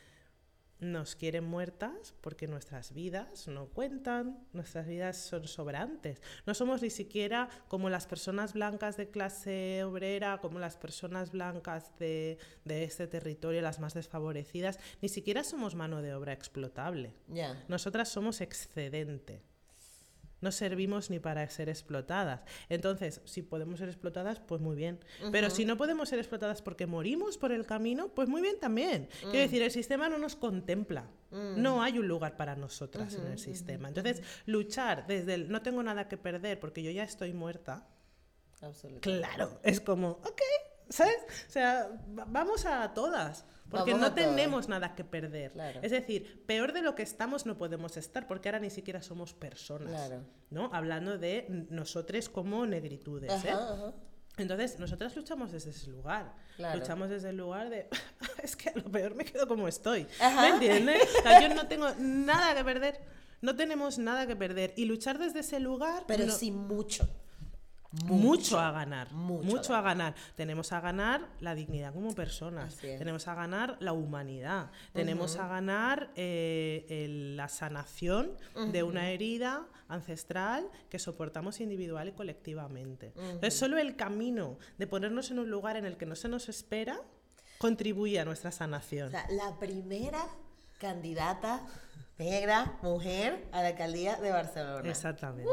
[0.80, 6.22] nos quieren muertas porque nuestras vidas no cuentan, nuestras vidas son sobrantes.
[6.46, 11.92] No somos ni siquiera como las personas blancas de clase obrera, como las personas blancas
[12.00, 17.14] de, este territorio, las más desfavorecidas, ni siquiera somos mano de obra explotable.
[17.68, 19.44] Nosotras somos excedente
[20.42, 22.42] no servimos ni para ser explotadas.
[22.70, 25.00] Entonces, si podemos ser explotadas, pues muy bien.
[25.32, 29.10] Pero si no podemos ser explotadas porque morimos por el camino, pues muy bien también.
[29.22, 29.42] Quiero mm.
[29.42, 31.04] decir, el sistema no nos contempla.
[31.32, 31.62] Mm.
[31.62, 33.88] No hay un lugar para nosotras en el sistema.
[33.88, 37.88] Entonces, luchar desde el no tengo nada que perder porque yo ya estoy muerta.
[39.02, 40.42] Claro, es como, ok,
[40.90, 41.18] ¿sabes?
[41.48, 43.46] O sea, vamos a todas.
[43.70, 45.54] Porque no tenemos nada que perder.
[45.82, 49.34] Es decir, peor de lo que estamos no podemos estar, porque ahora ni siquiera somos
[49.34, 50.12] personas.
[50.50, 50.70] ¿no?
[50.74, 53.32] Hablando de nosotros como negritudes.
[53.46, 53.54] ¿eh?
[54.38, 56.34] Entonces, nosotras luchamos desde ese lugar.
[56.76, 57.88] Luchamos desde el lugar de,
[58.44, 60.08] es que a lo peor me quedo como estoy.
[60.20, 61.08] ¿Me entiendes?
[61.42, 63.00] yo no tengo nada que perder.
[63.42, 64.74] No tenemos nada que perder.
[64.76, 66.04] Y luchar desde ese lugar...
[66.08, 67.08] Pero sin mucho.
[67.92, 69.12] Mucho, a ganar.
[69.12, 70.14] Mucho, a, ganar.
[70.36, 72.78] Tenemos a ganar la dignidad como personas.
[72.78, 74.72] Tenemos a ganar la humanidad.
[74.94, 78.32] Tenemos a ganar eh, la sanación
[78.72, 83.12] de una herida ancestral que soportamos individual y colectivamente.
[83.16, 86.48] Entonces, solo el camino de ponernos en un lugar en el que no se nos
[86.48, 87.02] espera
[87.58, 89.08] contribuye a nuestra sanación.
[89.08, 90.26] O sea, la primera
[90.80, 91.66] candidata
[92.20, 94.90] negra, mujer, a la alcaldía de Barcelona.
[94.90, 95.50] Exactamente.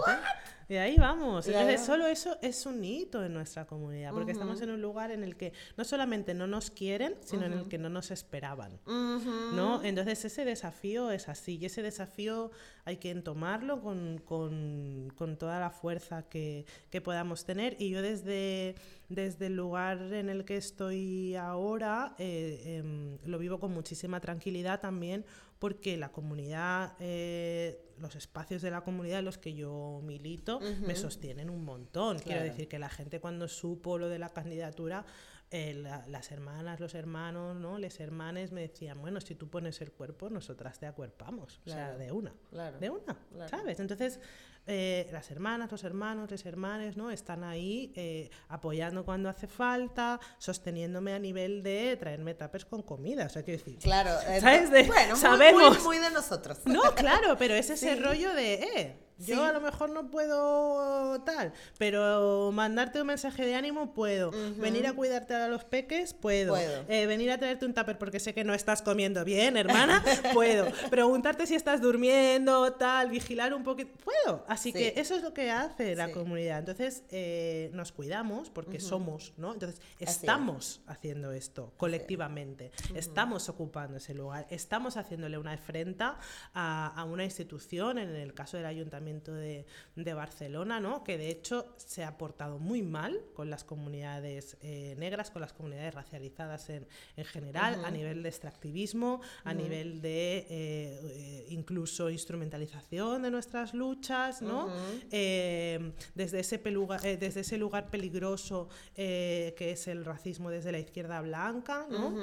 [0.69, 1.47] Y ahí vamos.
[1.47, 5.23] Entonces, solo eso es un hito en nuestra comunidad, porque estamos en un lugar en
[5.23, 8.81] el que no solamente no nos quieren, sino en el que no nos esperaban.
[8.85, 9.83] ¿no?
[9.85, 12.51] Entonces, ese desafío es así, y ese desafío
[12.85, 17.77] hay que tomarlo con, con, con toda la fuerza que, que, podamos tener.
[17.81, 18.75] Y yo desde,
[19.09, 24.81] desde el lugar en el que estoy ahora, eh, em, lo vivo con muchísima tranquilidad
[24.81, 25.25] también,
[25.59, 30.95] porque la comunidad, eh, los espacios de la comunidad en los que yo milito me
[30.95, 32.19] sostienen un montón.
[32.19, 35.07] Quiero decir que la gente cuando supo lo de la candidatura,
[35.51, 37.79] eh, las hermanas, los hermanos, ¿no?
[37.79, 41.61] Les hermanes me decían, bueno, si tú pones el cuerpo, nosotras te acuerpamos.
[41.65, 42.35] O sea, de una.
[42.81, 43.17] De una,
[43.49, 43.81] ¿sabes?
[43.81, 44.21] Entonces,
[44.67, 47.11] eh, las hermanas, los hermanos, los hermanes, ¿no?
[47.11, 53.27] Están ahí eh, apoyando cuando hace falta, sosteniéndome a nivel de traerme tapers con comida.
[53.27, 53.79] O sea, quiero decir.
[53.79, 54.11] Claro,
[54.41, 54.87] ¿sabes?
[54.87, 55.83] bueno, sabemos.
[55.85, 56.59] Muy, de nosotros.
[56.65, 61.53] No, claro, pero es ese rollo de, eh, yo a lo mejor no puedo tal,
[61.79, 64.31] pero mandarte un mensaje de ánimo puedo.
[64.57, 66.57] Venir a cuidarte a los peques puedo.
[66.57, 70.05] Eh, venir a traerte un tupper porque sé que no estás comiendo bien, hermana,
[70.35, 70.67] puedo.
[70.91, 74.45] Preguntarte si estás durmiendo, tal, vigilar un poquito, puedo.
[74.57, 76.59] Así que eso es lo que hace la comunidad.
[76.59, 79.53] Entonces eh, nos cuidamos porque somos, ¿no?
[79.53, 86.19] Entonces estamos haciendo esto colectivamente, estamos ocupando ese lugar, estamos haciéndole una afrenta
[86.55, 89.67] a, a una institución, en el caso del ayuntamiento de,
[90.15, 91.03] Barcelona, ¿no?
[91.03, 95.53] que de hecho se ha portado muy mal con las comunidades eh, negras, con las
[95.53, 96.87] comunidades racializadas en,
[97.25, 104.41] general, a nivel de extractivismo, a nivel de eh, eh, incluso instrumentalización de nuestras luchas,
[104.47, 104.69] ¿no?
[105.11, 112.15] desde, ese desde ese lugar peligroso que es el racismo desde la izquierda blanca, ¿no?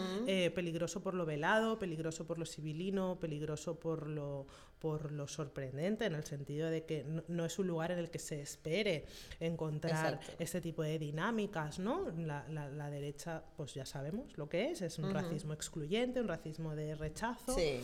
[0.55, 4.47] peligroso por lo velado, peligroso por lo civilino, peligroso por lo
[4.83, 8.19] por lo sorprendente, en el sentido de que no, es un lugar en el que
[8.19, 9.05] se espere
[9.39, 12.11] encontrar este tipo de dinámicas, ¿no?
[12.17, 16.75] La, la, derecha, pues ya sabemos lo que es, es un racismo excluyente, un racismo
[16.75, 17.79] de rechazo, sí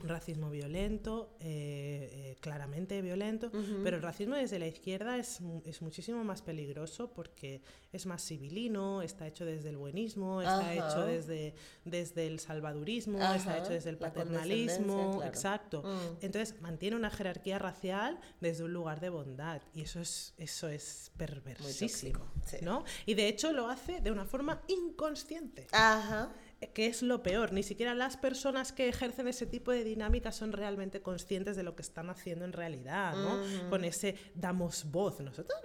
[0.00, 3.50] racismo violento, eh, eh, claramente violento,
[3.82, 9.02] pero el racismo desde la izquierda es, es, muchísimo más peligroso porque es más civilino,
[9.02, 13.98] está hecho desde el buenismo, está hecho desde, desde el salvadurismo, está hecho desde el
[13.98, 15.82] paternalismo, exacto.
[15.82, 16.24] Mm.
[16.24, 21.10] Entonces mantiene una jerarquía racial desde un lugar de bondad y eso es, eso es
[21.16, 22.26] perversísimo,
[22.62, 22.84] ¿no?
[23.06, 25.66] Y de hecho lo hace de una forma inconsciente.
[25.72, 26.32] Ajá
[26.74, 27.52] que es lo peor.
[27.52, 31.76] Ni siquiera las personas que ejercen ese tipo de dinámica son realmente conscientes de lo
[31.76, 33.68] que están haciendo en realidad, ¿no?
[33.70, 35.20] Con ese damos voz.
[35.20, 35.58] Nosotros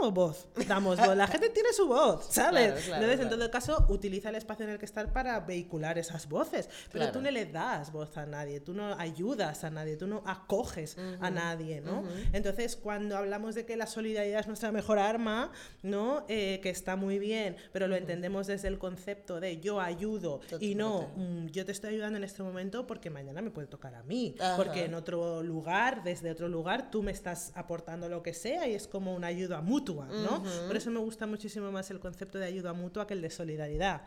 [0.00, 0.48] ¿Cómo voz?
[0.66, 1.14] Damos voz.
[1.14, 2.86] La gente tiene su voz, ¿sabes?
[2.86, 6.70] Entonces, en todo caso, utiliza el espacio en el que estar para vehicular esas voces.
[6.90, 10.22] Pero tú no le das voz a nadie, tú no ayudas a nadie, tú no
[10.24, 12.02] acoges a nadie, ¿no?
[12.32, 16.24] Entonces, cuando hablamos de que la solidaridad es nuestra mejor arma, ¿no?
[16.28, 20.76] Eh, que está muy bien, pero lo entendemos desde el concepto de yo ayudo y
[20.76, 24.02] no mm, yo te estoy ayudando en este momento porque mañana me puede tocar a
[24.02, 24.34] mí.
[24.56, 28.74] Porque en otro lugar, desde otro lugar, tú me estás aportando lo que sea y
[28.74, 30.42] es como una ayuda mutua ¿no?
[30.66, 34.02] Por eso me gusta muchísimo más el concepto de ayuda mutua que el de solidaridad,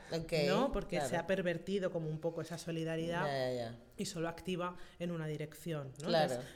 [0.48, 0.72] ¿no?
[0.72, 3.28] Porque se ha pervertido como un poco esa solidaridad
[3.96, 6.10] y solo activa en una dirección, ¿no?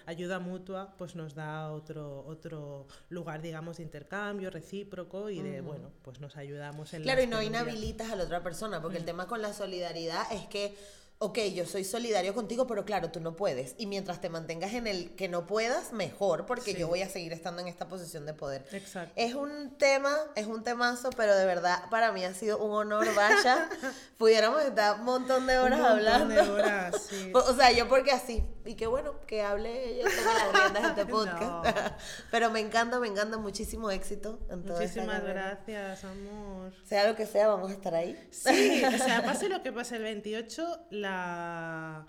[0.06, 5.92] ayuda mutua pues nos da otro otro lugar, digamos, de intercambio recíproco y de, bueno,
[6.02, 9.08] pues nos ayudamos en Claro, y no inhabilitas a la otra persona, porque el mm.
[9.08, 10.76] tema con la solidaridad es que
[11.20, 13.74] ok, yo soy solidario contigo, pero claro, tú no puedes.
[13.78, 17.34] Y mientras te mantengas en el que no puedas, mejor, porque yo voy a seguir
[17.34, 18.66] estando en esta posición de poder.
[18.72, 19.14] Exacto.
[19.16, 23.08] Es un tema, es un temazo, pero de verdad para mí ha sido un honor,
[23.16, 23.70] vaya.
[24.18, 26.36] Pudiéramos estar un montón de horas un montón hablando.
[26.36, 27.32] De horas, sí.
[27.34, 28.44] o sea, yo porque así.
[28.68, 32.00] Y qué bueno que hable ella las riendas de este podcast.
[32.32, 36.74] pero me encanta, me encanta, muchísimo éxito en Muchísimas gracias, amor.
[36.84, 38.18] Sea lo que sea, vamos a estar ahí.
[38.30, 42.06] Sí, o sea, pase lo que pase el 28, la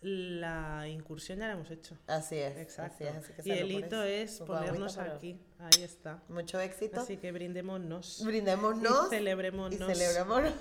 [0.00, 1.96] la, incursión ya la hemos hecho.
[2.06, 2.56] Así es.
[2.58, 3.04] Exacto.
[3.44, 5.40] y el hito es ponernos aquí.
[5.58, 6.22] Ahí está.
[6.28, 7.00] Mucho éxito.
[7.00, 8.22] Así que brindémonos.
[8.24, 9.06] Brindémonos.
[9.06, 9.74] Y celebrémonos.
[9.74, 10.54] Y celebrémonos.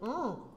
[0.00, 0.55] Mm.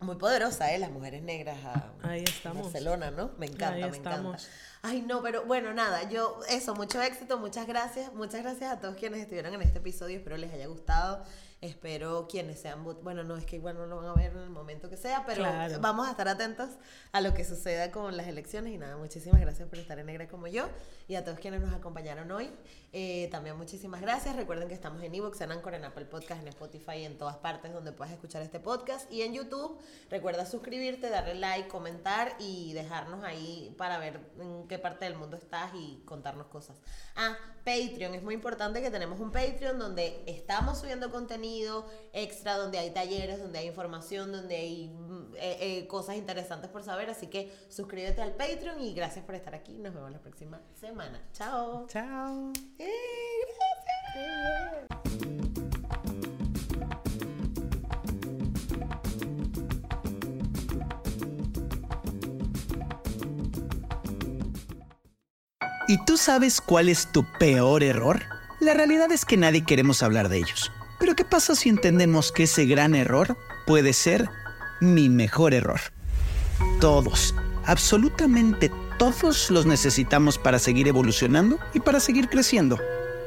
[0.00, 0.78] Muy poderosa, ¿eh?
[0.78, 2.64] Las mujeres negras a Ahí estamos.
[2.64, 3.30] Barcelona, ¿no?
[3.38, 4.38] Me encanta, Ahí me encanta.
[4.82, 8.12] Ay, no, pero bueno, nada, yo, eso, mucho éxito, muchas gracias.
[8.14, 10.16] Muchas gracias a todos quienes estuvieron en este episodio.
[10.18, 11.24] Espero les haya gustado.
[11.62, 14.50] Espero quienes sean, bueno, no es que igual no lo van a ver en el
[14.50, 15.80] momento que sea, pero Claro.
[15.80, 16.68] vamos a estar atentos
[17.12, 18.74] a lo que suceda con las elecciones.
[18.74, 20.66] Y nada, muchísimas gracias por estar en Negra como yo
[21.08, 22.50] y a todos quienes nos acompañaron hoy.
[22.92, 24.36] Eh, también muchísimas gracias.
[24.36, 27.72] Recuerden que estamos en Evox, en Anchor, en Apple Podcast, en Spotify, en todas partes
[27.72, 29.10] donde puedas escuchar este podcast.
[29.10, 29.78] Y en YouTube,
[30.10, 34.20] recuerda suscribirte, darle like, comentar y dejarnos ahí para ver
[34.66, 36.76] en qué parte del mundo estás y contarnos cosas.
[37.14, 38.14] Ah, Patreon.
[38.14, 43.38] Es muy importante que tenemos un Patreon donde estamos subiendo contenido extra, donde hay talleres,
[43.38, 47.10] donde hay información, donde hay mm, eh, eh, cosas interesantes por saber.
[47.10, 49.78] Así que suscríbete al Patreon y gracias por estar aquí.
[49.78, 51.22] Nos vemos la próxima semana.
[51.32, 51.86] Chao.
[51.88, 52.52] Chao.
[52.78, 52.90] ¡Eh,
[54.14, 55.65] gracias!
[65.88, 68.22] ¿Y tú sabes cuál es tu peor error?
[68.58, 70.72] La realidad es que nadie queremos hablar de ellos.
[70.98, 74.28] Pero ¿qué pasa si entendemos que ese gran error puede ser
[74.80, 75.80] mi mejor error?
[76.80, 82.80] Todos, absolutamente todos los necesitamos para seguir evolucionando y para seguir creciendo.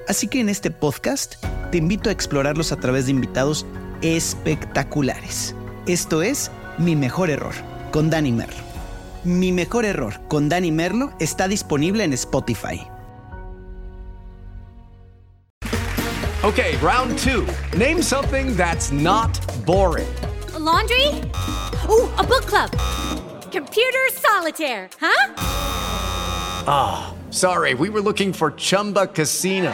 [0.09, 1.35] Así que en este podcast
[1.71, 3.65] te invito a explorarlos a través de invitados
[4.01, 5.55] espectaculares.
[5.85, 7.53] Esto es Mi Mejor Error,
[7.91, 8.68] con Dani Merlo.
[9.23, 12.87] Mi Mejor Error, con Dani Merlo, está disponible en Spotify.
[16.41, 17.45] Okay, round two.
[17.77, 20.07] Name something that's not boring.
[20.55, 21.05] A laundry?
[21.89, 22.71] Ooh, a book club.
[23.51, 25.33] Computer solitaire, huh?
[26.65, 29.73] Ah, sorry, we were looking for Chumba Casino.